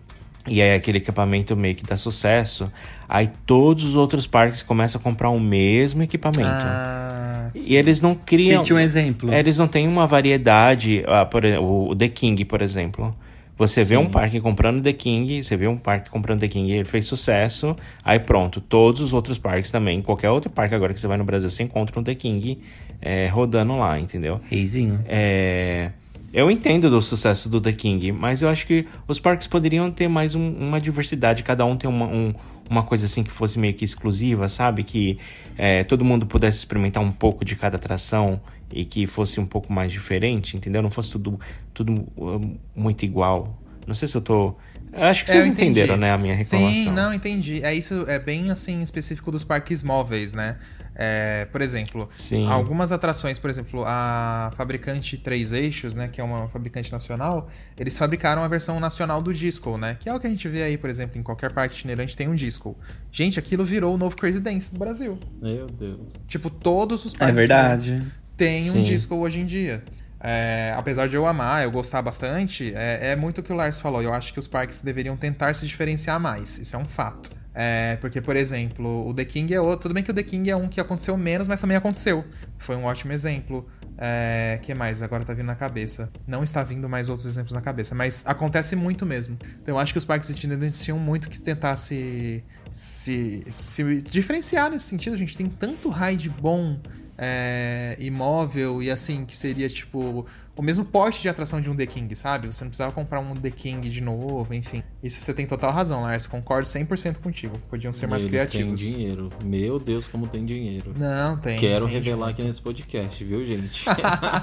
[0.47, 2.71] e aí aquele equipamento meio que dá sucesso,
[3.07, 6.49] aí todos os outros parques começam a comprar o mesmo equipamento.
[6.49, 8.61] Ah, E eles não criam.
[8.63, 9.33] Cite um exemplo.
[9.33, 11.03] Eles não têm uma variedade.
[11.07, 13.13] ah, por o The King, por exemplo.
[13.59, 16.85] Você vê um parque comprando The King, você vê um parque comprando The King, ele
[16.85, 21.07] fez sucesso, aí pronto, todos os outros parques também, qualquer outro parque agora que você
[21.07, 22.57] vai no Brasil, você encontra um The King
[23.01, 24.39] é, rodando lá, entendeu?
[24.49, 25.01] Reizinho.
[25.07, 25.89] É,
[26.33, 30.07] eu entendo do sucesso do The King, mas eu acho que os parques poderiam ter
[30.07, 32.33] mais um- uma diversidade, cada um ter uma, um-
[32.69, 34.83] uma coisa assim que fosse meio que exclusiva, sabe?
[34.83, 35.17] Que
[35.57, 38.39] é, todo mundo pudesse experimentar um pouco de cada atração
[38.71, 40.81] e que fosse um pouco mais diferente, entendeu?
[40.81, 41.39] Não fosse tudo,
[41.73, 43.57] tudo uh, muito igual.
[43.87, 44.55] Não sei se eu tô.
[44.93, 46.73] Acho que É, vocês entenderam, né, a minha reclamação.
[46.73, 47.63] Sim, não, entendi.
[47.63, 50.57] É isso, é bem assim específico dos parques móveis, né?
[51.01, 52.45] É, por exemplo, Sim.
[52.45, 57.47] algumas atrações, por exemplo, a fabricante Três Eixos, né, que é uma fabricante nacional,
[57.77, 59.95] eles fabricaram a versão nacional do Disco, né?
[59.97, 62.27] Que é o que a gente vê aí, por exemplo, em qualquer parque itinerante tem
[62.27, 62.77] um Disco.
[63.13, 65.17] Gente, aquilo virou o novo Crazy Dance do Brasil.
[65.41, 66.11] Meu Deus.
[66.27, 67.87] Tipo, todos os É parques verdade.
[67.87, 68.81] itinerantes um Sim.
[68.83, 69.83] disco hoje em dia.
[70.21, 73.79] É, apesar de eu amar, eu gostar bastante, é, é muito o que o Lars
[73.79, 74.01] falou.
[74.01, 76.57] Eu acho que os parques deveriam tentar se diferenciar mais.
[76.57, 77.31] Isso é um fato.
[77.53, 79.83] É, porque, por exemplo, o The King é outro.
[79.83, 82.23] Tudo bem que o The King é um que aconteceu menos, mas também aconteceu.
[82.57, 83.67] Foi um ótimo exemplo.
[84.01, 85.03] É, que mais?
[85.03, 86.09] Agora tá vindo na cabeça.
[86.25, 89.37] Não está vindo mais outros exemplos na cabeça, mas acontece muito mesmo.
[89.61, 94.71] Então eu acho que os parques itinerantes tinham muito que tentar se, se, se diferenciar
[94.71, 95.15] nesse sentido.
[95.15, 96.79] A gente tem tanto ride bom
[97.21, 101.85] é, imóvel e assim, que seria tipo o mesmo porte de atração de um The
[101.85, 102.47] King, sabe?
[102.47, 104.83] Você não precisava comprar um The King de novo, enfim.
[105.03, 106.27] Isso você tem total razão, Lars.
[106.27, 107.57] Concordo 100% contigo.
[107.69, 108.79] Podiam ser mais Eles criativos.
[108.79, 109.29] têm dinheiro.
[109.43, 110.93] Meu Deus, como tem dinheiro.
[110.97, 111.57] Não, tem.
[111.57, 113.85] Quero rende revelar aqui nesse podcast, viu, gente?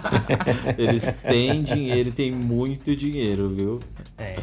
[0.77, 3.81] Eles têm dinheiro e têm muito dinheiro, viu?
[4.16, 4.37] É,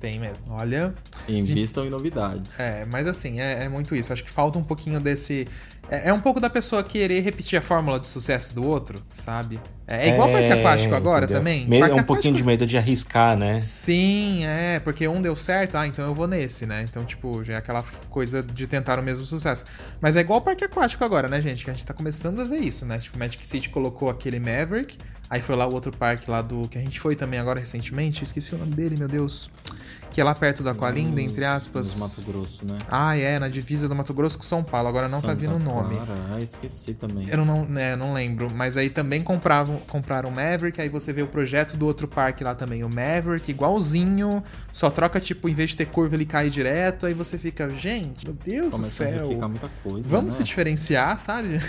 [0.00, 0.38] tem mesmo.
[0.48, 0.94] Olha.
[1.28, 2.58] Invistam em novidades.
[2.58, 4.12] É, mas assim, é, é muito isso.
[4.12, 5.46] Acho que falta um pouquinho desse.
[5.90, 9.58] É, é um pouco da pessoa querer repetir a fórmula de sucesso do outro, sabe?
[9.88, 11.40] É, é igual parque aquático agora entendeu?
[11.40, 11.66] também.
[11.66, 13.60] Me- Parque um pouquinho de aquático- medo de arriscar, né?
[13.60, 16.84] Sim, é, porque um deu certo, ah, então eu vou nesse, né?
[16.88, 19.64] Então, tipo, já é aquela coisa de tentar o mesmo sucesso.
[20.00, 21.64] Mas é igual o parque aquático agora, né, gente?
[21.64, 22.98] Que a gente tá começando a ver isso, né?
[22.98, 24.96] Tipo, Magic City colocou aquele Maverick,
[25.28, 26.68] aí foi lá o outro parque lá do.
[26.68, 29.50] que a gente foi também agora recentemente, esqueci o nome dele, meu Deus.
[30.10, 31.96] Que é lá perto da Aqualinda, entre aspas.
[31.96, 32.78] Nos Mato Grosso, né?
[32.90, 35.54] Ah, é, na divisa do Mato Grosso com São Paulo, agora não tá Santa vindo
[35.54, 35.94] o nome.
[35.94, 36.14] Clara.
[36.32, 37.28] Ah, esqueci também.
[37.28, 41.22] Eu não, né, não lembro, mas aí também compravam, compraram o Maverick, aí você vê
[41.22, 44.42] o projeto do outro parque lá também, o Maverick, igualzinho,
[44.72, 48.26] só troca, tipo, em vez de ter curva, ele cai direto, aí você fica, gente,
[48.26, 49.40] meu Deus Começa do céu.
[49.82, 50.08] coisa.
[50.08, 50.38] Vamos né?
[50.38, 51.60] se diferenciar, sabe?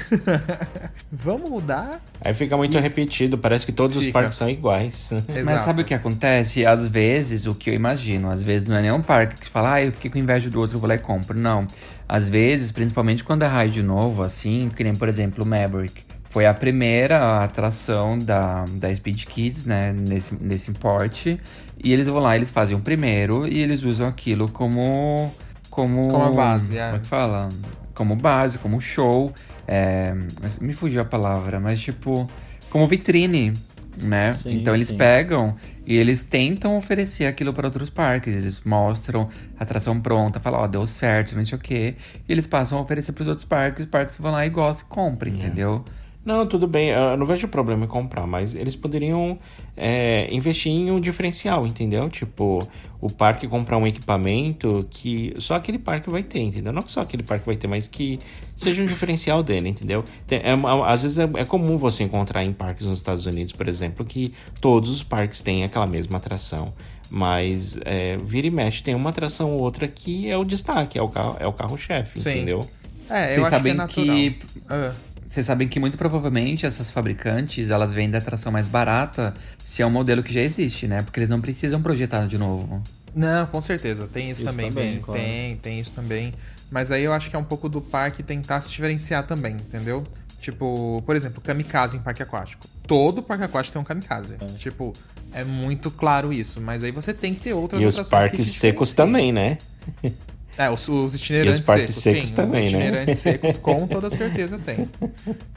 [1.12, 2.02] Vamos mudar.
[2.24, 4.20] Aí fica muito repetido, parece que todos os Fica.
[4.20, 5.12] parques são iguais.
[5.46, 6.66] Mas sabe o que acontece?
[6.66, 9.84] Às vezes, o que eu imagino, às vezes não é nenhum parque que fala, ah,
[9.84, 11.38] eu fiquei com inveja do outro, vou lá e compro.
[11.38, 11.68] Não.
[12.08, 16.04] Às vezes, principalmente quando é raid novo, assim, que nem, por exemplo, o Maverick.
[16.30, 21.40] Foi a primeira atração da, da Speed Kids, né, nesse, nesse porte.
[21.84, 25.32] E eles vão lá, eles fazem o primeiro e eles usam aquilo como...
[25.70, 26.86] Como, Como a base, é.
[26.86, 27.50] Como é que fala?
[27.94, 29.34] Como base, como show.
[29.68, 30.14] É,
[30.60, 32.30] me fugiu a palavra, mas tipo...
[32.70, 33.54] Como vitrine,
[33.98, 34.34] né?
[34.34, 34.98] Sim, então eles sim.
[34.98, 38.34] pegam e eles tentam oferecer aquilo para outros parques.
[38.34, 39.30] Eles mostram
[39.60, 41.96] a atração pronta, falam, ó, deu certo, não sei o quê.
[42.28, 44.86] E eles passam a oferecer para os outros parques, os parques vão lá e gostam
[44.86, 45.84] e compram, entendeu?
[46.24, 49.40] Não, tudo bem, eu não vejo problema em comprar, mas eles poderiam
[49.76, 52.12] é, investir em um diferencial, entendeu?
[52.12, 52.68] Tipo,
[53.02, 56.72] o parque comprar um equipamento que só aquele parque vai ter, entendeu?
[56.72, 58.20] Não que só aquele parque vai ter, mas que
[58.56, 60.04] seja um diferencial dele, entendeu?
[60.28, 63.52] Tem- é uma- às vezes é, é comum você encontrar em parques nos Estados Unidos,
[63.52, 66.72] por exemplo, que todos os parques têm aquela mesma atração.
[67.10, 71.02] Mas é, vira e mexe, tem uma atração ou outra que é o destaque, é
[71.02, 72.70] o carro- é o carro-chefe, entendeu?
[73.10, 74.06] É, eu Vocês acho sabem que é natural.
[74.16, 74.94] que Ah,
[75.32, 79.86] Vocês sabem que muito provavelmente essas fabricantes, elas vendem a atração mais barata se é
[79.86, 81.04] um modelo que já existe, né?
[81.04, 82.84] Porque eles não precisam projetar de novo.
[83.16, 84.10] Não, com certeza.
[84.12, 85.02] Tem isso, Isso também, também, bem.
[85.02, 85.22] claro.
[85.22, 86.34] Tem, tem isso também.
[86.70, 90.04] Mas aí eu acho que é um pouco do parque tentar se diferenciar também, entendeu?
[90.42, 92.68] Tipo, por exemplo, kamikaze em parque aquático.
[92.86, 94.36] Todo parque aquático tem um kamikaze.
[94.58, 94.92] Tipo,
[95.34, 96.60] é muito claro isso.
[96.60, 99.58] Mas aí você tem que ter outras E os parques secos também, né?
[100.58, 102.36] É, os, os itinerantes E os secos, secos sim.
[102.36, 102.80] também, os né?
[102.80, 104.90] itinerantes secos, com toda certeza tem.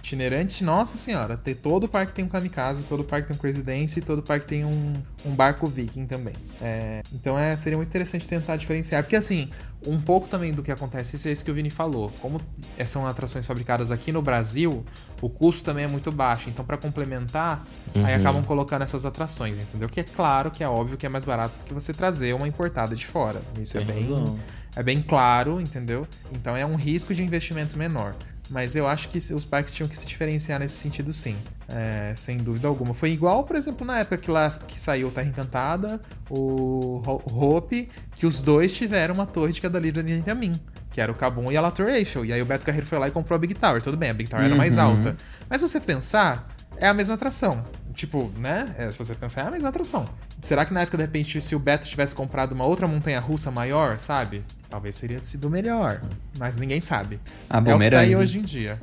[0.02, 3.98] Itinerante, nossa senhora, ter, todo parque tem um kamikaze, todo parque tem um Crazy Dance
[3.98, 4.92] e todo parque tem um,
[5.24, 6.34] um barco viking também.
[6.60, 9.50] É, então é, seria muito interessante tentar diferenciar, porque assim,
[9.86, 12.12] um pouco também do que acontece, isso é isso que o Vini falou.
[12.20, 12.40] Como
[12.78, 14.84] é, são atrações fabricadas aqui no Brasil,
[15.20, 16.48] o custo também é muito baixo.
[16.48, 17.64] Então, para complementar,
[17.94, 18.20] aí Uhum.
[18.20, 19.88] acabam colocando essas atrações, entendeu?
[19.88, 22.46] Que é claro que é óbvio que é mais barato do que você trazer uma
[22.48, 23.40] importada de fora.
[23.60, 24.00] Isso é Tem bem.
[24.00, 24.38] razão.
[24.76, 26.06] É bem claro, entendeu?
[26.32, 28.14] Então é um risco de investimento menor.
[28.50, 31.36] Mas eu acho que os parques tinham que se diferenciar nesse sentido, sim.
[31.66, 32.92] É, sem dúvida alguma.
[32.92, 35.98] Foi igual, por exemplo, na época que lá que saiu Terra Encantada,
[36.28, 40.34] o Ho- o Hope, que os dois tiveram uma torre de cada livro de a
[40.34, 40.52] mim.
[40.92, 42.24] Que era o Cabum e a La Eiffel.
[42.26, 43.80] E aí o Beto Carreiro foi lá e comprou a Big Tower.
[43.80, 44.82] Tudo bem, a Big Tower era mais Uhum.
[44.82, 45.16] alta.
[45.48, 46.46] Mas você pensar,
[46.76, 47.64] é a mesma atração.
[47.94, 48.74] Tipo, né?
[48.78, 50.08] É, se você pensar, é a mesma atração.
[50.40, 53.50] Será que na época, de repente, se o Beto tivesse comprado uma outra montanha russa
[53.50, 54.42] maior, sabe?
[54.68, 56.00] Talvez teria sido melhor.
[56.38, 57.20] Mas ninguém sabe.
[57.48, 58.78] A é o que tá aí hoje em dia.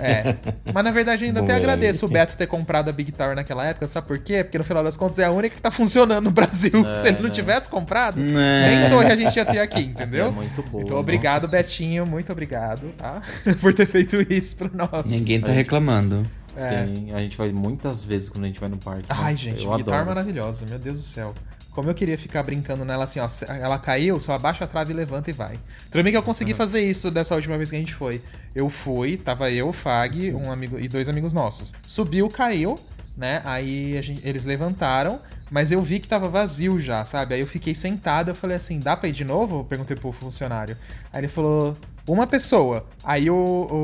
[0.00, 0.36] É.
[0.72, 3.86] Mas na verdade ainda até agradeço o Beto ter comprado a Big Tower naquela época,
[3.86, 4.42] sabe por quê?
[4.42, 6.70] Porque no final das contas é a única que tá funcionando no Brasil.
[7.02, 8.80] Se ele não tivesse comprado, É.
[8.80, 10.26] nem torre a gente ia ter aqui, entendeu?
[10.28, 11.56] É muito boa, Então obrigado, nossa.
[11.56, 13.20] Betinho, muito obrigado, tá?
[13.60, 15.06] por ter feito isso pra nós.
[15.06, 16.26] Ninguém tá reclamando.
[16.56, 19.04] Sim, a gente vai muitas vezes quando a gente vai no parque.
[19.08, 20.06] Ai, Nossa, gente, eu guitarra adoro.
[20.14, 21.34] maravilhosa, meu Deus do céu.
[21.72, 23.26] Como eu queria ficar brincando nela assim, ó.
[23.48, 25.58] Ela caiu, só abaixa a trave, levanta e vai.
[25.90, 28.22] Tudo bem que eu consegui fazer isso dessa última vez que a gente foi.
[28.54, 31.74] Eu fui, tava eu, o Fag, um amigo e dois amigos nossos.
[31.84, 32.78] Subiu, caiu,
[33.16, 33.42] né?
[33.44, 35.18] Aí gente- eles levantaram,
[35.50, 37.34] mas eu vi que tava vazio já, sabe?
[37.34, 39.58] Aí eu fiquei sentado, eu falei assim, dá pra ir de novo?
[39.60, 40.76] Eu perguntei pro funcionário.
[41.12, 41.76] Aí ele falou,
[42.06, 42.86] uma pessoa.
[43.02, 43.34] Aí o,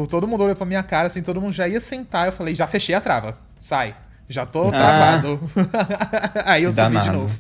[0.03, 2.27] o- todo mundo olhou pra minha cara, assim, todo mundo já ia sentar.
[2.27, 3.95] Eu falei, já fechei a trava, sai.
[4.29, 4.71] Já tô Ah.
[4.71, 5.41] travado.
[6.45, 7.13] Aí eu subi de Danado.
[7.19, 7.39] novo.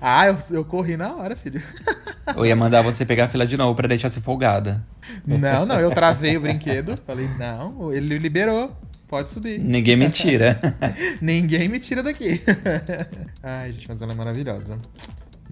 [0.00, 1.62] Ah, eu, eu corri na hora, filho.
[2.36, 4.80] Eu ia mandar você pegar a fila de novo pra deixar você folgada.
[5.26, 6.94] Não, não, eu travei o brinquedo.
[7.04, 8.74] Falei, não, ele liberou.
[9.08, 9.58] Pode subir.
[9.58, 10.58] Ninguém me tira.
[11.20, 12.40] Ninguém me tira daqui.
[13.42, 14.78] Ai, gente, mas ela é maravilhosa.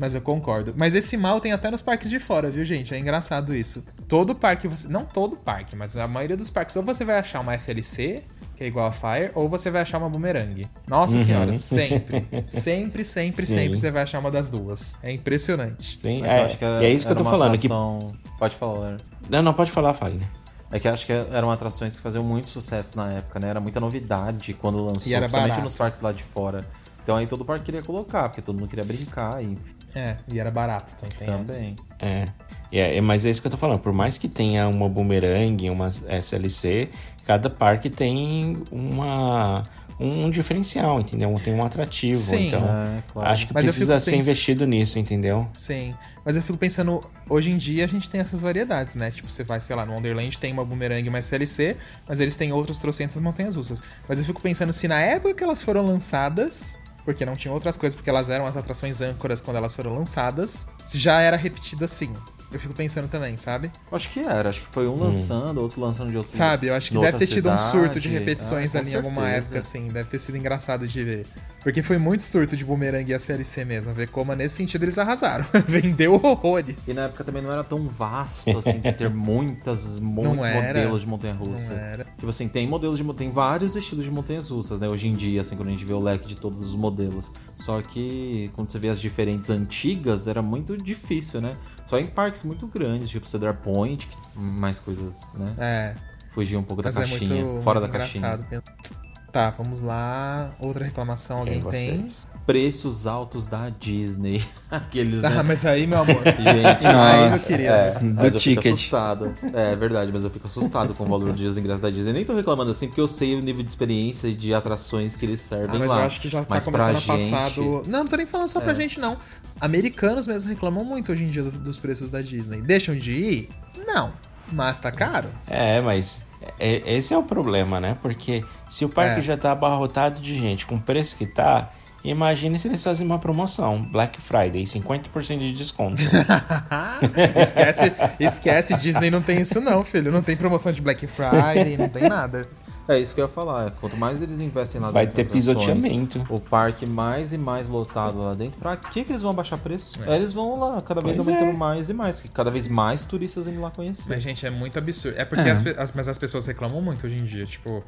[0.01, 0.75] Mas eu concordo.
[0.79, 2.95] Mas esse mal tem até nos parques de fora, viu, gente?
[2.95, 3.85] É engraçado isso.
[4.09, 4.89] Todo parque, você...
[4.89, 8.23] não todo parque, mas a maioria dos parques, ou você vai achar uma SLC,
[8.57, 10.65] que é igual a Fire, ou você vai achar uma boomerang.
[10.89, 12.27] Nossa senhora, sempre.
[12.47, 13.57] Sempre, sempre, Sim.
[13.59, 14.97] sempre você vai achar uma das duas.
[15.03, 15.99] É impressionante.
[15.99, 17.51] Sim, É que é, eu acho que era- e é isso que eu tô falando.
[17.59, 17.67] Que...
[17.67, 19.01] atração- Pode falar, Lerner.
[19.29, 20.27] Não, não, pode falar, Fagner.
[20.73, 23.49] É que eu acho que eram atrações que faziam muito sucesso na época, né?
[23.49, 25.65] Era muita novidade quando lançou, E era principalmente barato.
[25.65, 26.65] nos parques lá de fora.
[27.03, 29.59] Então aí todo parque queria colocar, porque todo mundo queria brincar, e
[29.95, 31.53] É, e era barato, então tem essa.
[31.55, 31.77] também.
[31.99, 32.25] É.
[32.73, 33.81] E é, é, mas é isso que eu tô falando.
[33.81, 36.89] Por mais que tenha uma boomerang, uma SLC,
[37.27, 39.63] cada parque tem uma,
[39.99, 41.35] um diferencial, entendeu?
[41.43, 42.15] Tem um atrativo.
[42.21, 42.47] Sim.
[42.47, 43.29] Então, É, claro.
[43.31, 45.49] acho que Mas precisa ser pens- investido nisso, entendeu?
[45.55, 45.95] Sim.
[46.25, 49.11] Mas eu fico pensando, hoje em dia a gente tem essas variedades, né?
[49.11, 51.77] Tipo, você vai, sei lá, no Wonderland tem uma boomerang e uma SLC,
[52.09, 53.83] mas eles têm outros trocentas montanhas russas.
[54.09, 57.77] Mas eu fico pensando se na época que elas foram lançadas, porque não tinham outras
[57.77, 61.85] coisas, porque elas eram as atrações âncoras quando elas foram lançadas, se já era repetido
[61.85, 62.13] assim.
[62.53, 63.71] Eu fico pensando também, sabe?
[63.93, 66.91] Acho que era, acho que foi um lançando, outro lançando de outro Sabe, eu acho
[66.91, 68.25] que deve ter tido um surto de cidade.
[68.25, 69.87] repetições Ah, ali em alguma época, assim.
[69.89, 71.27] Deve ter sido engraçado de ver.
[71.63, 73.93] Porque foi muito surto de boomerang e a CLC mesmo.
[73.93, 75.45] Ver como nesse sentido eles arrasaram.
[75.69, 76.89] Vendeu horrores.
[76.89, 80.67] E na época também não era tão vasto, assim, de ter muitas, muitos era.
[80.69, 81.75] modelos de Não montanha-russa.
[81.75, 82.05] era.
[82.17, 83.05] Tipo assim, tem modelos de...
[83.15, 84.89] Tem vários estilos de montanhas-russas, né?
[84.89, 87.31] Hoje em dia, assim, quando a gente vê o leque de todos os modelos.
[87.55, 91.57] Só que, quando você vê as diferentes antigas, era muito difícil, né?
[91.87, 95.55] Só em parques muito grandes, tipo Cedar Point, que mais coisas, né?
[95.59, 95.95] É.
[96.31, 98.39] Fugir um pouco da Mas é caixinha, fora da caixinha.
[98.49, 99.10] pensar.
[99.33, 100.51] Tá, vamos lá.
[100.59, 102.09] Outra reclamação alguém Quem tem?
[102.45, 104.43] Preços altos da Disney.
[104.69, 105.43] Aqueles, Ah, né?
[105.45, 106.17] mas aí, meu amor.
[106.25, 106.93] Gente, meu
[107.31, 107.69] Nossa, querido.
[107.73, 108.73] É, Do mas eu fico ticket.
[108.75, 109.33] assustado.
[109.55, 112.13] É verdade, mas eu fico assustado com o valor dos ingressos da Disney.
[112.13, 115.25] Nem tô reclamando assim, porque eu sei o nível de experiência e de atrações que
[115.27, 116.01] eles Ah, servem mas lá.
[116.01, 117.83] eu acho que já tá Mas começando pra a passar gente- do.
[117.89, 118.75] Não, não tô nem falando só pra É.
[118.75, 119.17] gente, não.
[119.61, 122.61] Americanos mesmo reclamam muito hoje em dia do- dos preços da Disney.
[122.63, 123.51] Deixam de ir?
[123.87, 124.13] Não.
[124.51, 125.29] Mas tá caro?
[125.47, 126.25] É, mas
[126.59, 127.97] é- esse é o problema, né?
[128.01, 129.23] Porque se o parque É.
[129.23, 131.71] já tá abarrotado de gente com o preço que tá,
[132.03, 136.03] imagine se eles fazem uma promoção, Black Friday, 50% de desconto.
[137.37, 140.11] esquece, esquece, Disney não tem isso não, filho.
[140.11, 142.47] Não tem promoção de Black Friday, não tem nada.
[142.93, 143.71] É isso que eu ia falar.
[143.73, 146.27] Quanto mais eles investem lá Vai dentro ter de atrações, pisoteamento.
[146.29, 148.59] O parque mais e mais lotado lá dentro.
[148.59, 149.93] Pra que, que eles vão abaixar preço?
[150.07, 150.17] É.
[150.17, 151.57] Eles vão lá, cada vez Pois aumentando é.
[151.57, 152.21] mais e mais.
[152.21, 154.09] que Cada vez mais turistas indo lá conhecer.
[154.09, 155.19] Mas, gente, é muito absurdo.
[155.19, 155.53] É porque É.
[155.53, 157.45] as, as- mas as pessoas reclamam muito hoje em dia.
[157.47, 157.85] Tipo,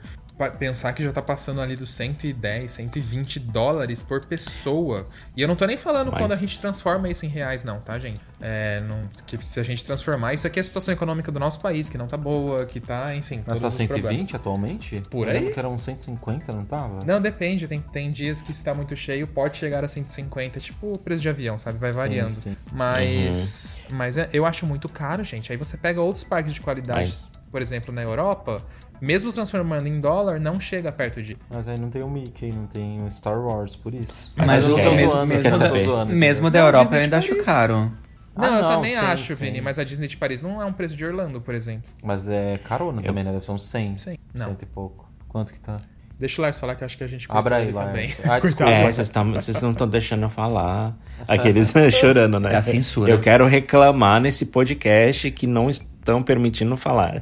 [0.58, 5.06] pensar que já tá passando ali dos 110, 120 dólares por pessoa.
[5.36, 7.80] E eu não tô nem falando Mas- quando a gente transforma isso em reais, não,
[7.80, 8.20] tá, gente?
[8.40, 11.60] É, não, que se a gente transformar, isso aqui é a situação econômica do nosso
[11.60, 13.42] país, que não tá boa, que tá, enfim.
[13.46, 14.34] Mas tá os 120 problemas.
[14.34, 14.91] atualmente?
[15.00, 15.54] Por Eu lembro aí?
[15.54, 16.98] que eram 150, não tava?
[17.06, 17.66] Não, depende.
[17.66, 21.22] Tem, tem dias que se tá muito cheio, pode chegar a 150, tipo o preço
[21.22, 21.78] de avião, sabe?
[21.78, 22.34] Vai Sim, variando.
[22.34, 22.56] sim.
[22.72, 25.50] Mas, mas é- eu acho muito caro, gente.
[25.52, 28.62] Aí você pega outros parques de qualidade, Mas- por exemplo, na Europa,
[29.00, 31.36] mesmo transformando em dólar, não chega perto de.
[31.50, 34.32] Mas aí não tem o Mickey, não tem o Star Wars, por isso.
[34.36, 36.12] Mas eu o tô mesmo- zoando, eu quer tô zoando.
[36.14, 37.92] Mesmo da Não, Europa eu ainda acho caro.
[38.36, 39.44] Não, Ah, eu não, também sim, acho, sim.
[39.44, 41.90] Vini, mas a Disney de Paris não é um preço de Orlando, por exemplo.
[42.02, 43.30] Mas é carona também, né?
[43.32, 43.98] Deve ser uns 100.
[43.98, 44.16] Sim.
[44.34, 44.46] Não.
[44.48, 45.10] Cento e pouco.
[45.28, 45.78] Quanto que tá?
[46.18, 47.88] Deixa o Lars falar que eu acho que a gente Abra aí, ele Lars.
[47.88, 48.14] também.
[48.28, 48.70] Ah, desculpa.
[48.70, 50.96] É, vocês, tão- vocês não estão deixando eu falar.
[51.26, 52.52] Aqueles chorando, né?
[52.52, 53.10] É a censura.
[53.10, 57.20] Eu quero reclamar nesse podcast que não estão permitindo falar.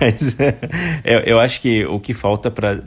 [0.00, 0.36] Mas,
[1.04, 2.78] eu, eu acho que o que falta pra.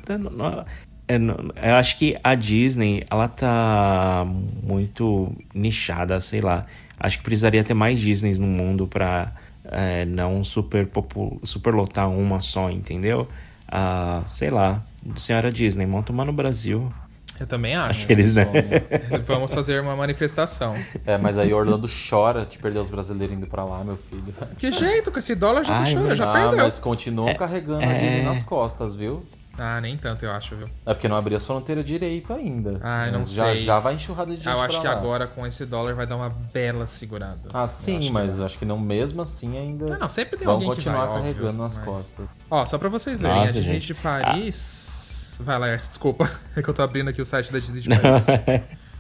[1.08, 4.26] é, não- Eu acho que a Disney, ela tá
[4.64, 6.66] muito nichada, sei lá.
[7.00, 9.32] Acho que precisaria ter mais Disneys no mundo pra
[9.66, 13.28] é, não super, popu, super lotar uma só, entendeu?
[13.68, 14.82] Ah, sei lá,
[15.16, 16.92] senhora Disney, monta uma no Brasil.
[17.40, 18.04] Eu também acho.
[18.04, 18.46] Aqueles, né?
[19.26, 20.76] Vamos fazer uma manifestação.
[21.06, 24.34] É, mas aí Orlando chora de perder os brasileiros indo pra lá, meu filho.
[24.58, 26.66] Que jeito, com esse dólar já Ai, que chora, mas- já ah, perdeu.
[26.66, 27.94] mas continuam carregando a é.
[27.98, 29.24] Disney nas costas, viu?
[29.60, 30.70] Ah, nem tanto, eu acho, viu?
[30.86, 32.80] É porque não abriu a fronteira direito ainda.
[32.82, 33.58] Ai, não Mas já, sei.
[33.64, 34.94] já vai enxurrada de gente Ah, eu acho que lá.
[34.94, 37.40] agora com esse dólar vai dar uma bela segurada.
[37.54, 39.86] Ah, Eu sim, que mas eu acho que não, mesmo assim ainda.
[39.88, 41.32] Não, não, sempre tem vão alguém que continuar vai, óbvio, né?
[41.34, 42.26] carregando nas mas- costas.
[42.50, 43.88] Ó, só pra vocês verem, Nossa, a Disney gente.
[43.88, 45.38] de Paris.
[45.42, 46.30] Vai, Laércio, desculpa.
[46.56, 48.26] É que eu tô abrindo aqui o site da Disney de Paris.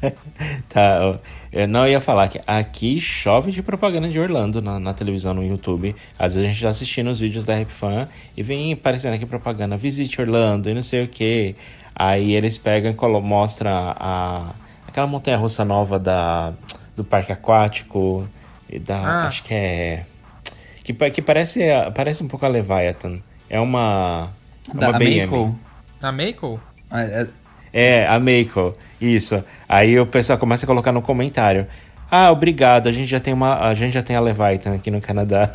[0.69, 1.19] Tá,
[1.51, 5.43] eu- não ia falar que aqui chove de propaganda de Orlando na, na televisão, no
[5.43, 5.95] YouTube.
[6.17, 9.25] Às vezes a gente tá assistindo os vídeos da Rap Fan e vem aparecendo aqui
[9.25, 11.55] propaganda, visite Orlando e não sei o que.
[11.95, 14.51] Aí eles pegam e colo- mostra a,
[14.87, 16.53] aquela montanha russa nova da,
[16.95, 18.27] do parque aquático
[18.69, 18.95] e da.
[18.95, 19.27] Ah.
[19.27, 20.05] Acho que é.
[20.83, 21.61] Que, que parece,
[21.95, 23.19] parece um pouco a Leviathan.
[23.49, 24.29] É uma.
[24.73, 25.25] É Da uma BM.
[25.25, 25.59] Mako.
[25.99, 26.59] Na Mako?
[26.89, 27.27] Ah, é-
[27.73, 28.75] É, a Mako.
[28.99, 29.43] Isso.
[29.67, 31.67] Aí o pessoal começa a colocar no comentário.
[32.11, 32.89] Ah, obrigado.
[32.89, 35.47] A gente já tem uma, a gente já tem a Leviathan aqui no Canadá.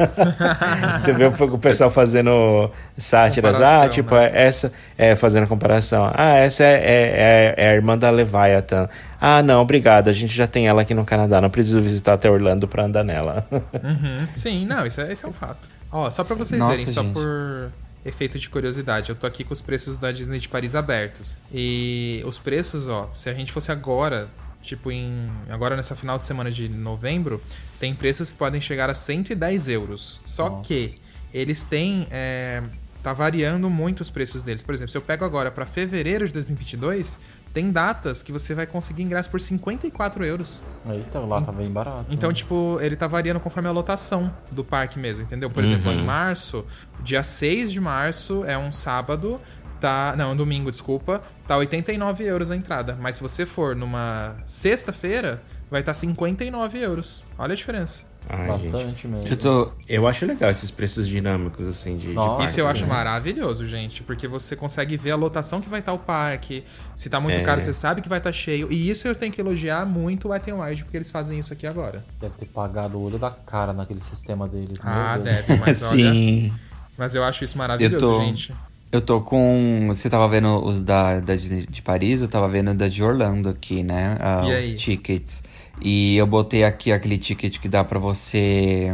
[1.03, 3.57] Você vê o pessoal fazendo sátiras.
[3.57, 4.31] Ah, Comparação, tipo, né?
[4.33, 6.13] essa é fazendo comparação.
[6.15, 8.89] Ah, essa é, é, é- é a irmã da Leviathan.
[9.21, 10.09] Ah, não, obrigado.
[10.09, 11.41] A gente já tem ela aqui no Canadá.
[11.41, 13.45] Não preciso visitar até Orlando pra andar nela.
[13.51, 14.27] Uhum.
[14.33, 15.69] Sim, não, isso é, isso é um fato.
[15.91, 17.13] Ó, só pra vocês Nossa, verem, só gente.
[17.15, 17.71] por
[18.05, 21.35] efeito de curiosidade, eu tô aqui com os preços da Disney de Paris abertos.
[21.53, 24.29] E os preços, ó, se a gente fosse agora,
[24.63, 25.31] tipo em.
[25.49, 27.43] Agora nessa final de semana de novembro,
[27.81, 30.21] tem preços que podem chegar a 110 euros.
[30.25, 30.65] Só Nossa.
[30.65, 30.95] que
[31.33, 32.07] eles têm.
[32.11, 32.63] é,
[33.05, 34.65] tá variando muito os preços deles.
[34.65, 37.21] Por exemplo, se eu pego agora pra fevereiro de 2022,
[37.55, 40.61] tem datas que você vai conseguir ingresso por 54 euros.
[40.91, 42.07] Eita, lá tá bem barato.
[42.11, 42.35] Então, né?
[42.35, 45.49] tipo, ele tá variando conforme a lotação do parque mesmo, entendeu?
[45.49, 46.01] Por exemplo, Uhum.
[46.01, 46.67] em março,
[47.01, 49.41] dia 6 de março é um sábado,
[49.81, 50.15] tá.
[50.19, 51.23] Não, domingo, desculpa.
[51.47, 52.99] Tá 89 euros a entrada.
[53.01, 55.41] Mas se você for numa sexta-feira,
[55.71, 57.23] vai estar tá 59 euros.
[57.39, 58.05] Olha a diferença.
[58.29, 58.73] Ai, gente.
[58.73, 59.29] Bastante mesmo.
[59.29, 59.71] eu tô.
[59.89, 62.45] Eu acho legal esses preços dinâmicos, assim, de, de Nossa, parque.
[62.45, 62.71] Isso eu sim.
[62.73, 66.65] acho maravilhoso, gente, porque você consegue ver a lotação que vai estar o parque.
[66.97, 67.43] Se tá muito É.
[67.43, 68.73] caro, você sabe que vai estar cheio.
[68.73, 71.53] E isso eu tenho que elogiar muito o Wet n Wild, porque eles fazem isso
[71.53, 72.05] aqui agora.
[72.21, 74.83] Deve ter pagado o olho da cara naquele sistema deles.
[74.83, 75.25] meu Ah, Deus.
[75.47, 76.11] deve, mas olha.
[76.13, 76.53] Sim.
[76.97, 78.55] Mas eu acho isso maravilhoso, Eu tô- gente.
[78.93, 79.87] Eu tô com.
[79.89, 83.49] Você tava vendo os da, da Disney de Paris, eu tava vendo da de Orlando
[83.49, 84.17] aqui, né?
[84.21, 84.75] Ah, E os aí?
[84.77, 85.43] tickets.
[85.81, 88.93] E eu botei aqui aquele ticket que dá pra você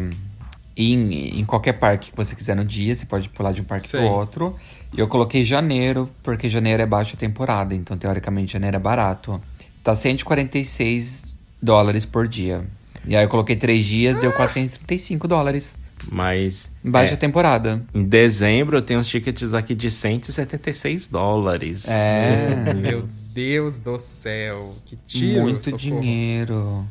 [0.76, 2.94] ir em, em qualquer parque que você quiser no dia.
[2.94, 4.56] Você pode pular de um parque pro outro.
[4.92, 7.74] E eu coloquei janeiro, porque janeiro é baixa temporada.
[7.74, 9.40] Então, teoricamente, janeiro é barato.
[9.84, 11.28] Tá 146
[11.62, 12.64] dólares por dia.
[13.06, 15.76] E aí eu coloquei três dias, deu 435 dólares.
[16.08, 16.72] Mas.
[16.82, 17.82] Baixa é, temporada.
[17.94, 21.88] Em dezembro eu tenho uns tickets aqui de 176 dólares.
[21.88, 22.72] É.
[22.74, 25.42] Meu Deus do céu, que tiro.
[25.42, 25.78] Muito socorro.
[25.78, 26.86] dinheiro.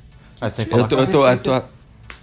[0.52, 1.62] Sem falar Eu tô, eu, tô, eu, tô,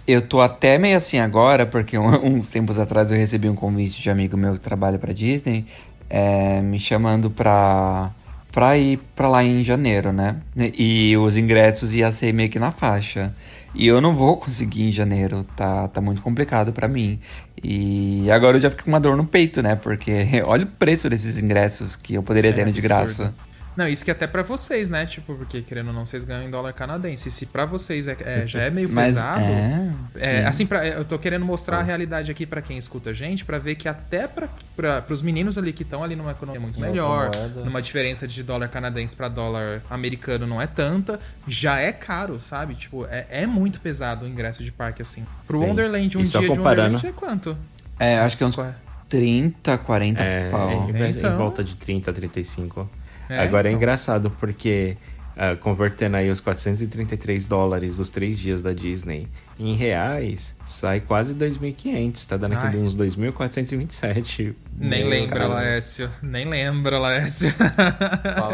[0.07, 2.07] eu tô até meio assim agora, porque um-
[2.37, 5.65] uns tempos atrás eu recebi um convite de amigo meu que trabalha pra Disney,
[6.09, 8.11] é, me chamando pra,
[8.51, 10.37] pra ir pra lá em janeiro, né?
[10.55, 13.33] E os ingressos ia ser meio que na faixa.
[13.73, 17.19] E eu não vou conseguir em janeiro, tá, tá muito complicado pra mim.
[17.63, 19.75] E agora eu já fico com uma dor no peito, né?
[19.75, 20.11] Porque
[20.45, 23.33] olha o preço desses ingressos que eu poderia É ter de graça.
[23.77, 25.05] Não, isso que até pra vocês, né?
[25.05, 27.29] Tipo, porque querendo ou não, vocês ganham em dólar canadense.
[27.29, 29.41] Se pra vocês é, é- já é meio Mas pesado.
[29.43, 30.45] é, É, sim.
[30.47, 33.59] assim, pra, eu tô querendo mostrar a realidade aqui pra quem escuta a gente, pra
[33.59, 37.29] ver que até pra, pros meninos ali que estão ali numa economia muito Em melhor,
[37.63, 42.73] numa diferença de dólar canadense pra dólar americano não é tanta, já é caro, sabe?
[42.73, 45.23] Tipo, é, é muito pesado o ingresso de parque assim.
[45.45, 45.65] Pro Sim.
[45.67, 47.57] Wonderland, um dia de comparando- Wonderland é quanto?
[47.99, 48.73] É, acho que é uns Qual é?
[49.07, 50.89] 30, 40 É, pau.
[50.89, 52.89] em, em Então- volta de 30, 35.
[53.29, 53.77] É, Agora é então.
[53.77, 54.97] engraçado porque
[55.39, 59.27] ah, convertendo aí os 433 dólares dos três dias da Disney
[59.59, 62.25] em reais, sai quase 2.500.
[62.25, 62.77] Tá dando aqui Ai.
[62.77, 64.55] uns 2.427.
[64.75, 65.47] Nem lembra.
[65.47, 66.09] Laércio.
[66.23, 67.53] Nem lembra, Laércio.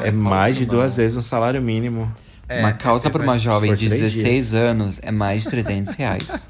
[0.03, 2.13] É mais isso de duas vezes um salário mínimo.
[2.49, 5.93] É, uma calça é para uma jovem de três 16 anos é mais de 300
[5.93, 6.47] reais.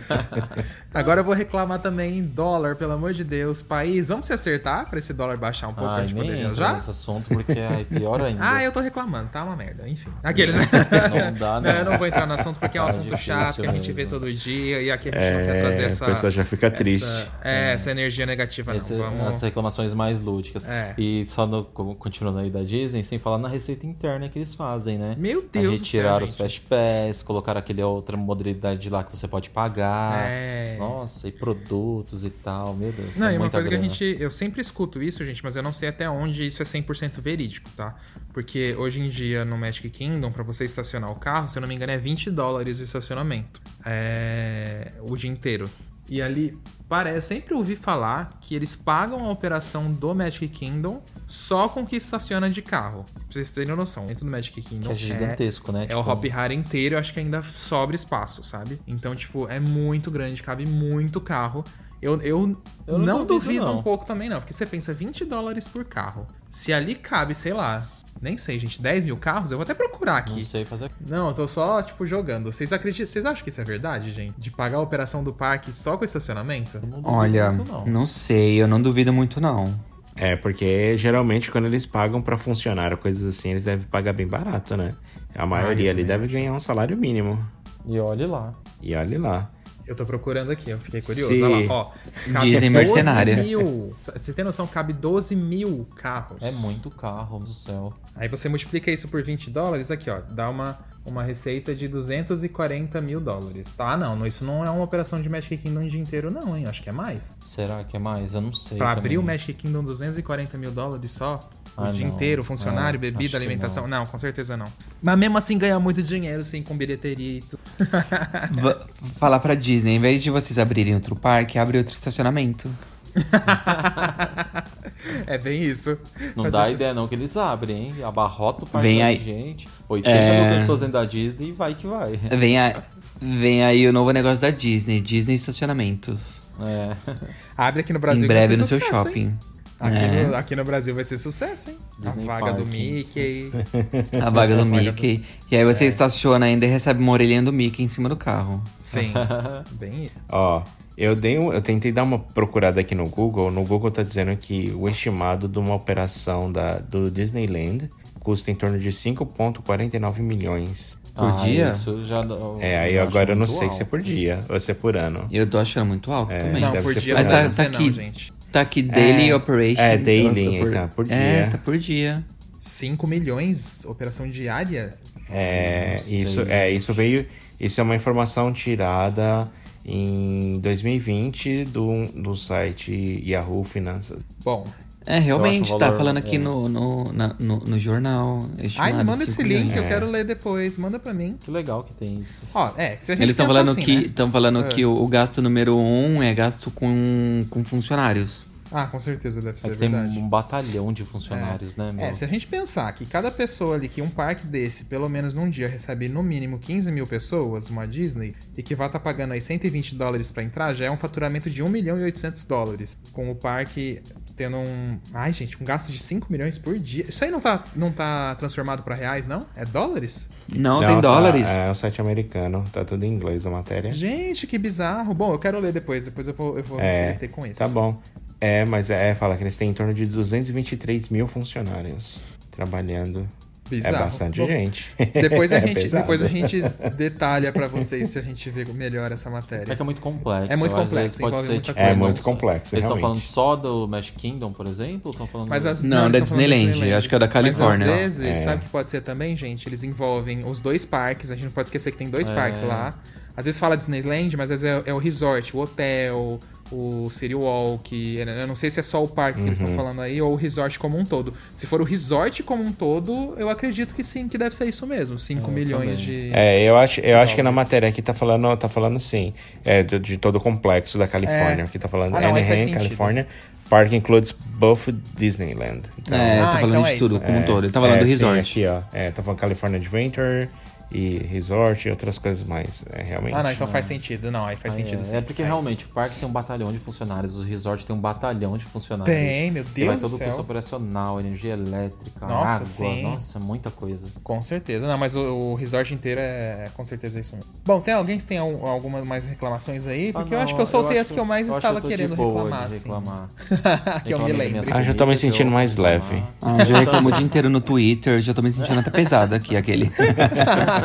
[0.98, 3.60] Agora eu vou reclamar também em dólar, pelo amor de Deus.
[3.62, 6.74] País, vamos se acertar pra esse dólar baixar um pouco Ai, gente nem viajar?
[6.74, 8.40] nesse assunto porque é pior ainda.
[8.42, 9.88] Ah, eu tô reclamando, tá uma merda.
[9.88, 10.10] Enfim.
[10.22, 10.62] Aqueles, né?
[11.10, 11.70] Não dá, não.
[11.70, 13.92] eu não vou entrar no assunto porque é um Tá assunto chato que a gente
[13.92, 16.04] vê todo dia e aqui a gente não quer trazer É, essa.
[16.04, 17.28] a pessoa já fica essa- triste.
[17.42, 18.80] É, essa energia negativa, não.
[18.80, 19.26] Esse- Vamos.
[19.26, 20.66] As reclamações mais lúdicas.
[20.68, 20.94] É.
[20.96, 24.96] E só no, continuando aí da Disney, sem falar na receita interna que eles fazem,
[24.98, 25.14] né?
[25.18, 26.00] Meu Deus do céu.
[26.02, 26.34] Retiraram os.
[26.36, 30.28] Fast Pass, colocaram aquele outra modalidade lá que você pode pagar.
[30.28, 30.76] É.
[30.78, 30.85] Nossa,
[31.24, 33.16] e produtos e tal, meu Deus.
[33.16, 33.92] Não, e uma coisa que a grana.
[33.92, 34.16] gente.
[34.20, 37.68] Eu sempre escuto isso, gente, mas eu não sei até onde isso é 100% verídico,
[37.76, 37.96] tá?
[38.32, 41.68] Porque hoje em dia no Magic Kingdom, pra você estacionar o carro, se eu não
[41.68, 43.60] me engano, é 20 dólares o estacionamento.
[43.84, 44.92] É.
[45.00, 45.70] o dia inteiro.
[46.08, 46.56] E ali,
[46.88, 51.82] parece, eu sempre ouvi falar que eles pagam a operação do Magic Kingdom só com
[51.82, 53.04] o que estaciona de carro.
[53.12, 54.86] Pra vocês terem noção, dentro do Magic Kingdom.
[54.88, 55.84] Que é gigantesco, né?
[55.84, 58.80] É Tipo, o Hop Hari inteiro, eu acho que ainda sobra espaço, sabe?
[58.86, 61.64] Então, tipo, é muito grande, cabe muito carro.
[62.00, 62.56] Eu, eu,
[62.86, 63.78] Eu não, não duvido, duvido, não.
[63.78, 64.38] um pouco também, não.
[64.38, 66.26] Porque você pensa 20 dólares por carro.
[66.50, 67.88] Se ali cabe, sei lá,
[68.20, 70.36] nem sei, gente, 10 mil carros, eu vou até procurar aqui.
[70.36, 70.90] Não sei fazer.
[71.06, 72.50] Não, eu tô só, tipo, jogando.
[72.50, 73.06] Vocês acreditam?
[73.06, 74.34] Vocês acham que isso é verdade, gente?
[74.38, 76.76] De pagar a operação do parque só com estacionamento?
[76.76, 77.86] Eu não duvido Olha, muito, não.
[77.86, 79.74] não sei, eu não duvido muito não.
[80.16, 84.76] É, porque geralmente quando eles pagam pra funcionário, coisas assim, eles devem pagar bem barato,
[84.76, 84.94] né?
[85.34, 87.38] A maioria ali deve ganhar um salário mínimo.
[87.84, 88.52] E olhe lá.
[88.80, 89.50] E olhe lá.
[89.86, 91.34] Eu tô procurando aqui, eu fiquei curioso.
[91.36, 91.90] Se- Olha lá, ó.
[92.32, 93.36] Cabe Disney 12 mercenária.
[93.36, 93.94] mil.
[94.14, 94.66] Você tem noção?
[94.66, 96.42] Cabe 12 mil carros.
[96.42, 97.92] É muito carro do céu.
[98.14, 100.20] Aí você multiplica isso por 20 dólares, aqui, ó.
[100.28, 103.72] Dá uma, uma receita de 240 mil dólares.
[103.76, 104.26] Tá, não.
[104.26, 106.66] Isso não é uma operação de Magic Kingdom o dia inteiro, não, hein?
[106.66, 107.38] Acho que é mais.
[107.44, 108.34] Será que é mais?
[108.34, 108.78] Eu não sei.
[108.78, 109.34] Pra abrir o também.
[109.36, 111.38] Magic Kingdom, 240 mil dólares só?
[111.76, 112.14] O Ah, dia não.
[112.14, 113.86] inteiro, funcionário, É, bebida, alimentação.
[113.86, 114.06] Não.
[114.06, 114.66] com certeza não.
[115.02, 117.60] Mas mesmo assim ganha muito dinheiro, sim, com bilheteria e tudo.
[119.18, 122.70] Falar pra Disney, em vez de vocês abrirem outro parque, abre outro estacionamento.
[125.26, 125.98] é bem isso.
[126.34, 127.94] Não Fazer dá essas- ideia não que eles abrem, hein?
[128.04, 129.18] Abarrota o parque Vem de aí.
[129.18, 129.68] gente.
[129.88, 130.50] 80 É.
[130.50, 132.16] mil pessoas dentro da Disney e vai que vai.
[132.16, 132.82] Vem, a-
[133.20, 136.40] vem aí o novo negócio da Disney, Disney Estacionamentos.
[136.60, 136.96] É.
[137.56, 138.24] Abre aqui no Brasil.
[138.24, 139.38] em breve no seu sucesso, hein?
[139.78, 140.26] Aqui, É.
[140.26, 141.76] no, aqui no Brasil vai ser sucesso, hein?
[141.98, 142.68] Disney a vaga do Park.
[142.74, 143.50] Mickey.
[144.24, 145.22] A vaga do Mickey.
[145.50, 145.88] E aí você É.
[145.88, 148.62] estaciona ainda e recebe uma orelhinha do Mickey em cima do carro.
[148.78, 149.12] Sim.
[149.78, 150.14] Bem isso.
[150.30, 150.62] Ó,
[150.96, 153.50] eu dei um, eu tentei dar uma procurada aqui no Google.
[153.50, 158.54] No Google tá dizendo que o estimado de uma operação da, do Disneyland custa em
[158.54, 160.98] torno de 5,49 milhões.
[161.14, 161.68] Por dia?
[161.68, 162.22] Ah, Isso já,
[162.60, 163.90] É, aí eu agora eu não muito sei se é alto.
[163.90, 165.26] por dia ou se é por ano.
[165.30, 166.60] Eu tô achando muito alto É, também.
[166.60, 167.36] Não, deve por ser dia por não ano.
[167.36, 167.94] deve Mas tá- ser tá não, aqui.
[167.94, 168.32] gente.
[168.56, 169.82] Tá aqui Daily É, Operation.
[169.82, 171.48] é, daily, Tá tá por É, dia.
[171.52, 172.24] tá por dia.
[172.58, 174.94] 5 milhões, operação diária?
[175.30, 177.26] É, isso, é, isso veio.
[177.60, 179.46] Isso é uma informação tirada
[179.84, 184.24] em 2020 do, do site Yahoo Finanças.
[184.42, 184.66] Bom.
[185.08, 186.38] É, realmente, tá valor, falando aqui é.
[186.38, 188.40] no, no, na- no, no jornal.
[188.76, 189.76] Ai, manda esse 5 link, milhões.
[189.76, 189.88] eu É.
[189.88, 190.76] quero ler depois.
[190.76, 191.36] Manda pra mim.
[191.40, 192.42] Que legal que tem isso.
[192.52, 194.02] Ó, é, se a gente Eles estão falando assim, que né?
[194.02, 194.62] estão falando É.
[194.64, 198.42] que o, o gasto número um é gasto com, com funcionários.
[198.70, 200.18] Ah, com certeza deve É ser que tem verdade.
[200.18, 202.04] um batalhão de funcionários, né, meu?
[202.04, 205.34] É, se a gente pensar que cada pessoa ali, que um parque desse, pelo menos
[205.34, 209.32] num dia, recebe no mínimo 15 mil pessoas, uma Disney, e que vai estar pagando
[209.32, 212.96] aí 120 dólares pra entrar, já é um faturamento de 1 milhão e 800 dólares.
[213.12, 214.02] Com o parque
[214.36, 214.98] tendo um.
[215.14, 217.06] Ai, gente, um gasto de 5 milhões por dia.
[217.08, 219.40] Isso aí não tá, não tá transformado pra reais, não?
[219.56, 220.28] É dólares?
[220.48, 221.46] Não, Não, tem tá, dólares.
[221.48, 223.90] é o site americano, tá tudo em inglês a matéria.
[223.92, 225.14] Gente, que bizarro.
[225.14, 227.58] Bom, eu quero ler depois, depois eu vou, eu vou É, ter com isso.
[227.58, 227.98] Tá bom.
[228.40, 233.28] É, mas é, fala que eles têm em torno de 223 mil funcionários trabalhando.
[233.68, 233.96] Bizarro.
[233.96, 234.92] É bastante Bom, gente.
[235.12, 236.02] Depois a, É gente, pesado.
[236.04, 236.60] depois a gente
[236.96, 239.72] detalha pra vocês se a gente vê melhor essa matéria.
[239.72, 240.52] É que é muito complexo.
[240.52, 243.56] É muito complexo, pode envolve ser, muita tipo, É muito complexo, Eles estão falando só
[243.56, 245.00] do Magic Kingdom, por exemplo?
[245.06, 247.86] Ou estão falando Mas as, Não, eles da falando Disneyland, acho que é da Califórnia.
[247.86, 248.44] Mas às vezes, É.
[248.44, 249.68] sabe o que pode ser também, gente?
[249.68, 252.34] Eles envolvem os dois parques, a gente não pode esquecer que tem dois É.
[252.36, 252.94] parques lá.
[253.36, 256.38] Às vezes fala Disneyland, mas às vezes é, é o resort, o hotel,
[256.72, 258.16] o City Walk.
[258.18, 259.66] Eu não sei se é só o parque que eles Uhum.
[259.66, 261.32] estão falando aí ou o resort como um todo.
[261.56, 264.86] Se for o resort como um todo, eu acredito que sim, que deve ser isso
[264.86, 265.18] mesmo.
[265.18, 266.28] 5 Eu milhões também.
[266.28, 266.30] de.
[266.32, 269.32] É, eu acho, eu acho que na matéria aqui tá falando, tá falando sim,
[269.64, 271.62] é, de, de todo o complexo da Califórnia.
[271.62, 271.64] É.
[271.66, 272.72] Aqui tá falando Ah, não, Anaheim.
[272.72, 273.26] Califórnia.
[273.68, 275.80] Park includes both Disneyland.
[275.98, 277.24] Então, É, Ah, tá falando então é de tudo, isso.
[277.24, 277.64] como um é, todo.
[277.64, 278.38] Ele tá falando é, do sim, resort.
[278.40, 278.80] aqui, ó.
[278.92, 280.48] É, tá falando California Adventure
[280.90, 283.34] e resort e outras coisas mais, é, realmente.
[283.34, 284.30] Ah, não, então faz sentido.
[284.30, 285.04] Não, aí faz Ah, sentido é.
[285.04, 285.16] sim.
[285.16, 285.48] É porque Faz.
[285.52, 289.14] realmente o parque tem um batalhão de funcionários, o resort tem um batalhão de funcionários.
[289.16, 293.02] Tem, meu E Deus vai do todo o custo operacional, energia elétrica, Nossa, água, sim.
[293.02, 294.06] nossa, muita coisa.
[294.22, 294.86] Com certeza.
[294.86, 297.50] Não, mas o, o resort inteiro é com certeza isso mesmo.
[297.64, 300.12] Bom, tem alguém que tem al- algumas mais reclamações aí?
[300.12, 301.86] Porque Ah, eu acho que eu soltei as acho que eu mais eu estava que
[301.86, 302.84] eu querendo boa reclamar, de assim.
[302.84, 303.28] reclamar.
[304.04, 304.70] que eu me lembro.
[304.72, 305.92] Ah, já tô me sentindo eu mais reclamar.
[306.00, 306.22] leve.
[306.40, 309.56] Ah, já reclamou o dia inteiro no Twitter, já tô me sentindo até pesado aqui,
[309.56, 309.90] aquele.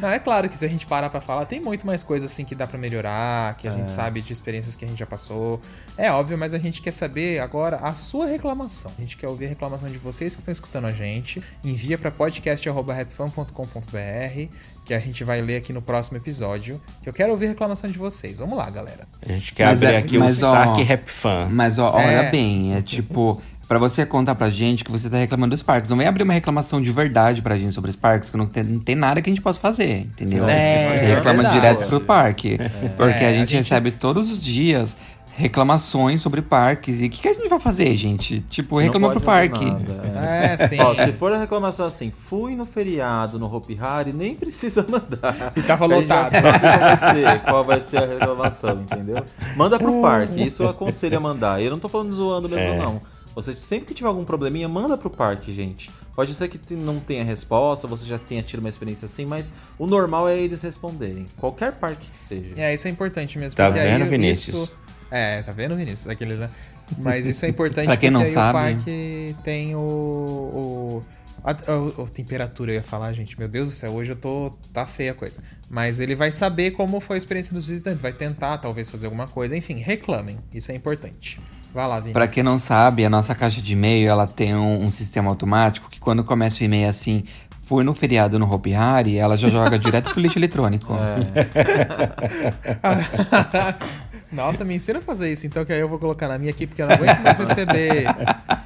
[0.00, 2.44] Não, é claro que se a gente parar pra falar, tem muito mais coisa assim
[2.44, 5.60] que dá pra melhorar, que a gente sabe de experiências que a gente já passou.
[5.96, 8.90] É óbvio, mas a gente quer saber agora a sua reclamação.
[8.98, 11.42] A gente quer ouvir a reclamação de vocês que estão escutando a gente.
[11.64, 14.48] Envia pra podcast.rapfan.com.br
[14.84, 16.80] que a gente vai ler aqui no próximo episódio.
[17.02, 18.38] Que eu quero ouvir a reclamação de vocês.
[18.38, 19.06] Vamos lá, galera.
[19.26, 21.48] A gente quer Mas abrir é- aqui o ó, saque rap fan.
[21.50, 22.30] Mas ó, olha É.
[22.30, 23.40] bem, é tipo.
[23.68, 25.90] Pra você contar pra gente que você tá reclamando dos parques.
[25.90, 28.64] Não vem abrir uma reclamação de verdade pra gente sobre os parques, que não tem,
[28.64, 30.48] não tem nada que a gente possa fazer, entendeu?
[30.48, 31.54] É, você é reclama verdade.
[31.54, 32.56] direto pro parque.
[32.96, 34.96] Porque É, a a gente gente- recebe todos os dias
[35.36, 37.00] reclamações sobre parques.
[37.00, 38.40] E o que, que a gente vai fazer, gente?
[38.50, 39.64] Tipo, reclama Não pro parque.
[39.64, 40.56] nada, é.
[40.62, 40.80] É, sim.
[40.80, 45.52] Ó, se for a reclamação assim, fui no feriado no Hopi Hari, nem precisa mandar.
[45.54, 46.42] E tava A gente já lotado.
[46.42, 49.22] sabe qual vai, ser, qual vai ser a reclamação, entendeu?
[49.56, 51.62] Manda pro parque, isso eu aconselho a mandar.
[51.62, 52.78] Eu não tô falando zoando mesmo, É.
[52.78, 53.00] não.
[53.40, 55.90] Você sempre que tiver algum probleminha, manda pro parque, gente.
[56.14, 59.86] Pode ser que não tenha resposta, você já tenha tido uma experiência assim, mas o
[59.86, 61.26] normal é eles responderem.
[61.36, 62.54] Qualquer parque que seja.
[62.56, 63.56] É, isso é importante mesmo.
[63.56, 64.74] Tá porque aí vendo, isso- Vinícius?
[65.08, 66.08] É, tá vendo, Vinícius?
[66.08, 66.50] Aqueles, né?
[66.98, 68.58] Mas isso é importante Pra quem não sabe.
[68.58, 69.78] o parque tem o.
[69.78, 71.02] o
[71.44, 73.38] a, a- a temperatura, eu ia falar, gente.
[73.38, 74.52] Meu Deus do céu, hoje eu tô.
[74.72, 75.42] Tá feia a coisa.
[75.70, 79.28] Mas ele vai saber como foi a experiência dos visitantes, vai tentar, talvez, fazer alguma
[79.28, 79.56] coisa.
[79.56, 80.38] Enfim, reclamem.
[80.52, 81.40] Isso é importante.
[81.74, 82.12] Vai lá, Vini.
[82.14, 85.90] Pra quem não sabe, a nossa caixa de e-mail ela tem um, um sistema automático
[85.90, 87.24] que quando começa o e-mail assim,
[87.62, 90.94] fui no feriado no Hopi Hari, ela já joga direto pro lixo eletrônico.
[94.30, 96.66] Nossa, me ensina a fazer isso, então, que aí eu vou colocar na minha aqui,
[96.66, 98.04] porque eu não aguento mais receber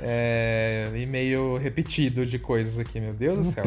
[0.03, 3.65] é, e-mail repetido de coisas aqui, meu Deus do céu.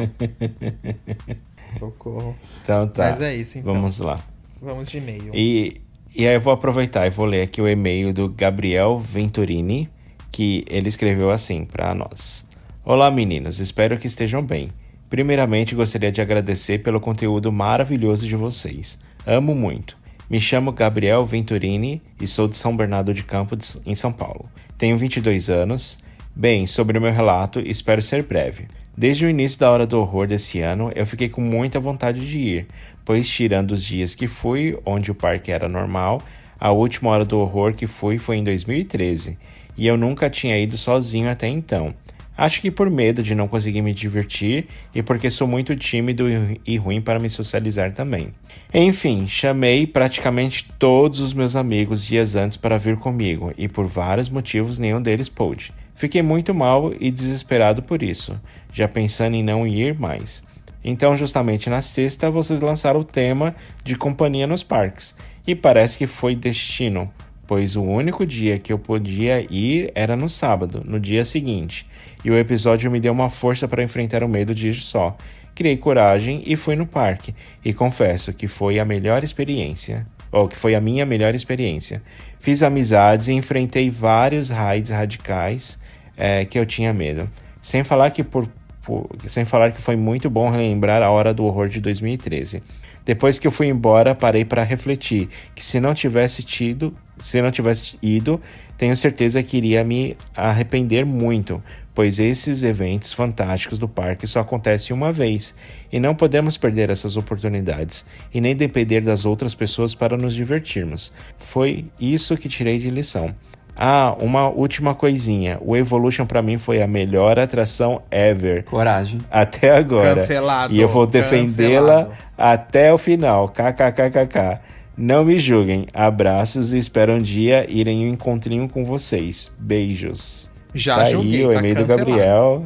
[1.78, 2.36] Socorro.
[2.62, 3.10] Então tá.
[3.10, 3.74] Mas é isso, então.
[3.74, 4.16] Vamos lá.
[4.60, 5.30] Vamos de e-mail.
[5.34, 5.80] E,
[6.14, 9.88] e aí eu vou aproveitar e vou ler aqui o e-mail do Gabriel Venturini,
[10.30, 12.46] que ele escreveu assim para nós.
[12.84, 14.70] Olá meninos, espero que estejam bem.
[15.08, 18.98] Primeiramente gostaria de agradecer pelo conteúdo maravilhoso de vocês.
[19.24, 19.96] Amo muito.
[20.28, 24.50] Me chamo Gabriel Venturini e sou de São Bernardo de Campos, em São Paulo.
[24.76, 26.00] Tenho 22 anos.
[26.34, 28.66] Bem, sobre o meu relato, espero ser breve.
[28.96, 32.38] Desde o início da Hora do Horror desse ano, eu fiquei com muita vontade de
[32.40, 32.66] ir,
[33.04, 36.20] pois tirando os dias que fui, onde o parque era normal,
[36.58, 39.38] a última Hora do Horror que fui foi em 2013,
[39.76, 41.94] e eu nunca tinha ido sozinho até então.
[42.36, 46.26] Acho que por medo de não conseguir me divertir e porque sou muito tímido
[46.64, 48.28] e- ruim para me socializar também.
[48.74, 54.28] Enfim, chamei praticamente todos os meus amigos dias antes para vir comigo e por vários
[54.28, 55.72] motivos nenhum deles pôde.
[55.94, 58.38] Fiquei muito mal e desesperado por isso,
[58.70, 60.44] já pensando em não ir mais.
[60.84, 65.16] Então, justamente na sexta, vocês lançaram o tema de companhia nos parques.
[65.46, 67.10] E parece que foi destino,
[67.46, 71.86] pois o único dia que eu podia ir era no sábado, no dia seguinte.
[72.24, 75.16] E o episódio me deu uma força para enfrentar o medo de ir só.
[75.54, 77.34] Criei coragem e fui no parque.
[77.64, 80.04] E confesso que foi a melhor experiência.
[80.32, 82.02] Ou que foi a minha melhor experiência.
[82.40, 85.78] Fiz amizades e enfrentei vários raids radicais
[86.16, 87.30] eh, que eu tinha medo.
[87.62, 88.48] Sem falar que por
[88.82, 92.62] por- sem falar que foi muito bom relembrar a hora do horror de 2013.
[93.04, 97.50] Depois que eu fui embora, parei para refletir que se não tivesse tido, se não
[97.50, 98.40] tivesse ido,
[98.76, 101.62] tenho certeza que iria me arrepender muito,
[101.94, 105.54] pois esses eventos fantásticos do parque só acontecem uma vez
[105.90, 108.04] e não podemos perder essas oportunidades
[108.34, 111.12] e nem depender das outras pessoas para nos divertirmos.
[111.38, 113.34] Foi isso que tirei de lição.
[113.78, 115.58] Ah, uma última coisinha.
[115.60, 119.20] O Evolution pra mim foi a melhor atração ever Coragem.
[119.30, 120.14] até agora.
[120.14, 122.08] Cancelado, E eu vou defendê-la
[122.38, 123.50] até o final.
[123.50, 124.60] KKKKK.
[124.96, 125.86] Não me julguem.
[125.92, 129.52] Abraços e espero um dia ir em um encontrinho com vocês.
[129.58, 130.50] Beijos.
[130.74, 132.10] Já tá julguei, aí o tá e-mail do cancelado.
[132.10, 132.64] Gabriel.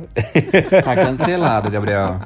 [0.84, 2.20] Tá cancelado, Gabriel.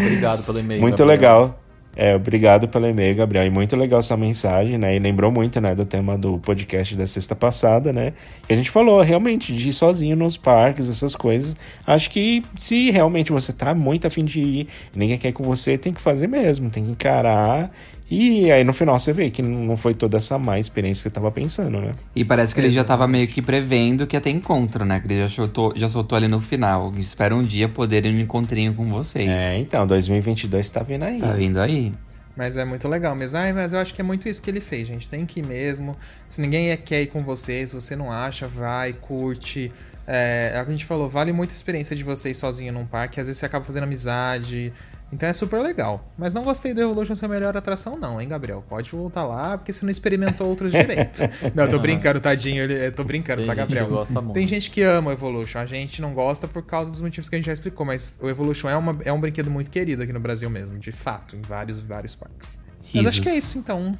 [0.00, 0.80] Obrigado pelo e-mail.
[0.80, 1.08] Muito Gabriel.
[1.20, 1.60] legal.
[1.96, 3.44] É, obrigado pelo e-mail, Gabriel.
[3.44, 4.94] E muito legal essa mensagem, né?
[4.94, 8.12] E lembrou muito, né, do tema do podcast da sexta passada, né?
[8.46, 11.56] Que a gente falou realmente de ir sozinho nos parques, essas coisas.
[11.86, 15.42] Acho que se realmente você tá muito afim de ir e ninguém quer ir com
[15.42, 17.70] você, tem que fazer mesmo, tem que encarar.
[18.10, 21.10] E aí no final você vê que não foi toda essa má experiência que você
[21.10, 21.92] tava pensando, né?
[22.14, 24.98] E parece que ele já tava meio que prevendo que ia ter encontro, né?
[24.98, 26.92] Que ele já soltou, já soltou ali no final.
[26.98, 29.28] Espero um dia poder ir no encontrinho com vocês.
[29.28, 31.20] É, então, 2022 tá vindo aí.
[31.20, 31.92] Tá vindo aí.
[32.36, 33.38] Mas é muito legal mesmo.
[33.38, 35.08] Ai, mas eu acho que é muito isso que ele fez, gente.
[35.08, 35.96] Tem que ir mesmo.
[36.28, 39.70] Se ninguém é- quer ir com você, se você não acha, vai, curte.
[40.06, 42.86] É, é o que a gente falou, vale muito a experiência de vocês sozinho num
[42.86, 43.20] parque.
[43.20, 44.72] Às vezes você acaba fazendo amizade.
[45.12, 46.08] Então é super legal.
[46.16, 48.64] Mas não gostei do Evolution ser a melhor atração, não, hein, Gabriel?
[48.68, 51.20] Pode voltar lá, porque você não experimentou outros direito.
[51.54, 52.62] não, eu tô brincando, tadinho.
[52.62, 53.86] Ele, eu tô brincando, Tem tá, gente Gabriel?
[53.86, 54.34] que gosta muito.
[54.34, 55.58] Tem gente que ama o Evolution.
[55.58, 58.28] A gente não gosta por causa dos motivos que a gente já explicou, mas o
[58.28, 61.40] Evolution é, uma, é um brinquedo muito querido aqui no Brasil mesmo, de fato, em
[61.40, 62.60] vários, vários parques.
[62.82, 63.08] Mas Risos.
[63.08, 63.92] acho que é isso, então,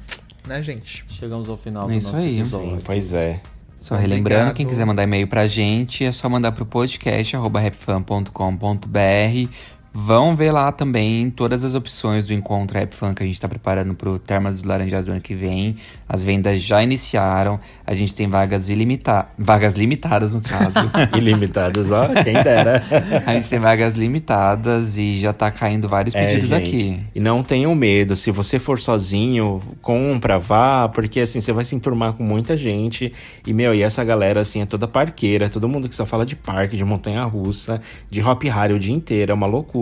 [0.47, 1.03] né, gente?
[1.09, 2.39] Chegamos ao final É do isso nosso aí.
[2.39, 2.71] episódio.
[2.71, 3.41] Sim, pois é.
[3.75, 4.55] Só relembrando, Obrigado.
[4.55, 9.49] quem quiser mandar e-mail pra gente, é só mandar pro podcast arroba rapfan.com.br.
[9.93, 13.47] Vão ver lá também todas as opções do encontro Rap Fan que a gente tá
[13.47, 15.75] preparando pro Termas dos Laranjais do ano que vem.
[16.07, 17.59] As vendas já iniciaram.
[17.85, 19.31] A gente tem vagas ilimitadas.
[19.37, 20.79] Vagas limitadas, no caso.
[21.17, 22.81] Ilimitadas, ó, quem dera.
[23.25, 26.67] a gente tem vagas limitadas e já tá caindo vários É, pedidos gente.
[26.67, 26.99] aqui.
[27.13, 31.75] E não tenham medo, se você for sozinho, compra, vá, porque assim, você vai se
[31.75, 33.11] enturmar com muita gente.
[33.45, 36.35] E, meu, e essa galera, assim, é toda parqueira, todo mundo que só fala de
[36.37, 39.80] parque, de montanha-russa, de hop harry o dia inteiro, é uma loucura.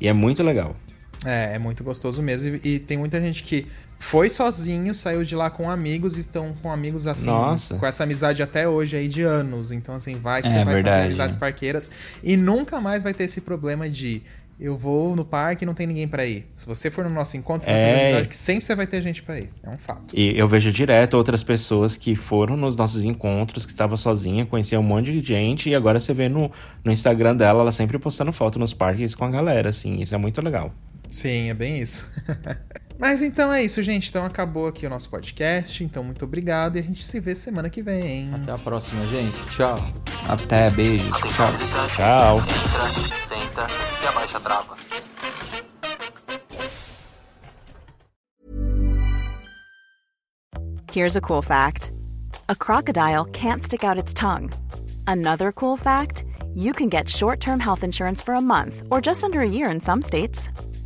[0.00, 0.76] E é muito legal.
[1.24, 2.58] É, é muito gostoso mesmo.
[2.64, 3.66] E, e tem muita gente que
[3.98, 7.76] foi sozinho, saiu de lá com amigos e estão com amigos assim, Nossa.
[7.76, 9.70] com essa amizade até hoje aí de anos.
[9.70, 10.94] Então, assim, vai que É, você vai verdade.
[10.96, 11.90] fazer amizades parqueiras
[12.22, 14.22] e nunca mais vai ter esse problema de
[14.60, 16.46] eu vou no parque e não tem ninguém pra ir.
[16.56, 17.86] Se você for no nosso encontro, você vai É.
[17.86, 19.48] fazer amizade que sempre você vai ter gente pra ir.
[19.62, 20.14] É um fato.
[20.14, 24.78] E eu vejo direto outras pessoas que foram nos nossos encontros, que estava sozinha, conhecia
[24.78, 26.50] um monte de gente, e agora você vê no,
[26.84, 30.18] no Instagram dela, ela sempre postando foto nos parques com a galera, assim, isso é
[30.18, 30.72] muito legal.
[31.10, 32.04] Sim, é bem isso.
[33.00, 34.10] Mas então é isso, gente.
[34.10, 35.82] Então acabou aqui o nosso podcast.
[35.82, 38.32] Então, muito obrigado e a gente se vê semana que vem.
[38.34, 39.34] Até a próxima, gente.
[39.46, 39.76] Tchau.
[40.28, 41.08] Até, beijos.
[41.16, 41.88] Atenção Tchau.
[41.96, 42.40] Tchau.
[42.40, 43.66] Entra, senta
[44.02, 44.76] e abaixa a trava.
[50.92, 51.92] Here's a cool fact
[52.50, 54.50] a crocodile can't stick out its tongue.
[55.06, 59.24] Another cool fact you can get short term health insurance for a month or just
[59.24, 60.50] under a year in some states.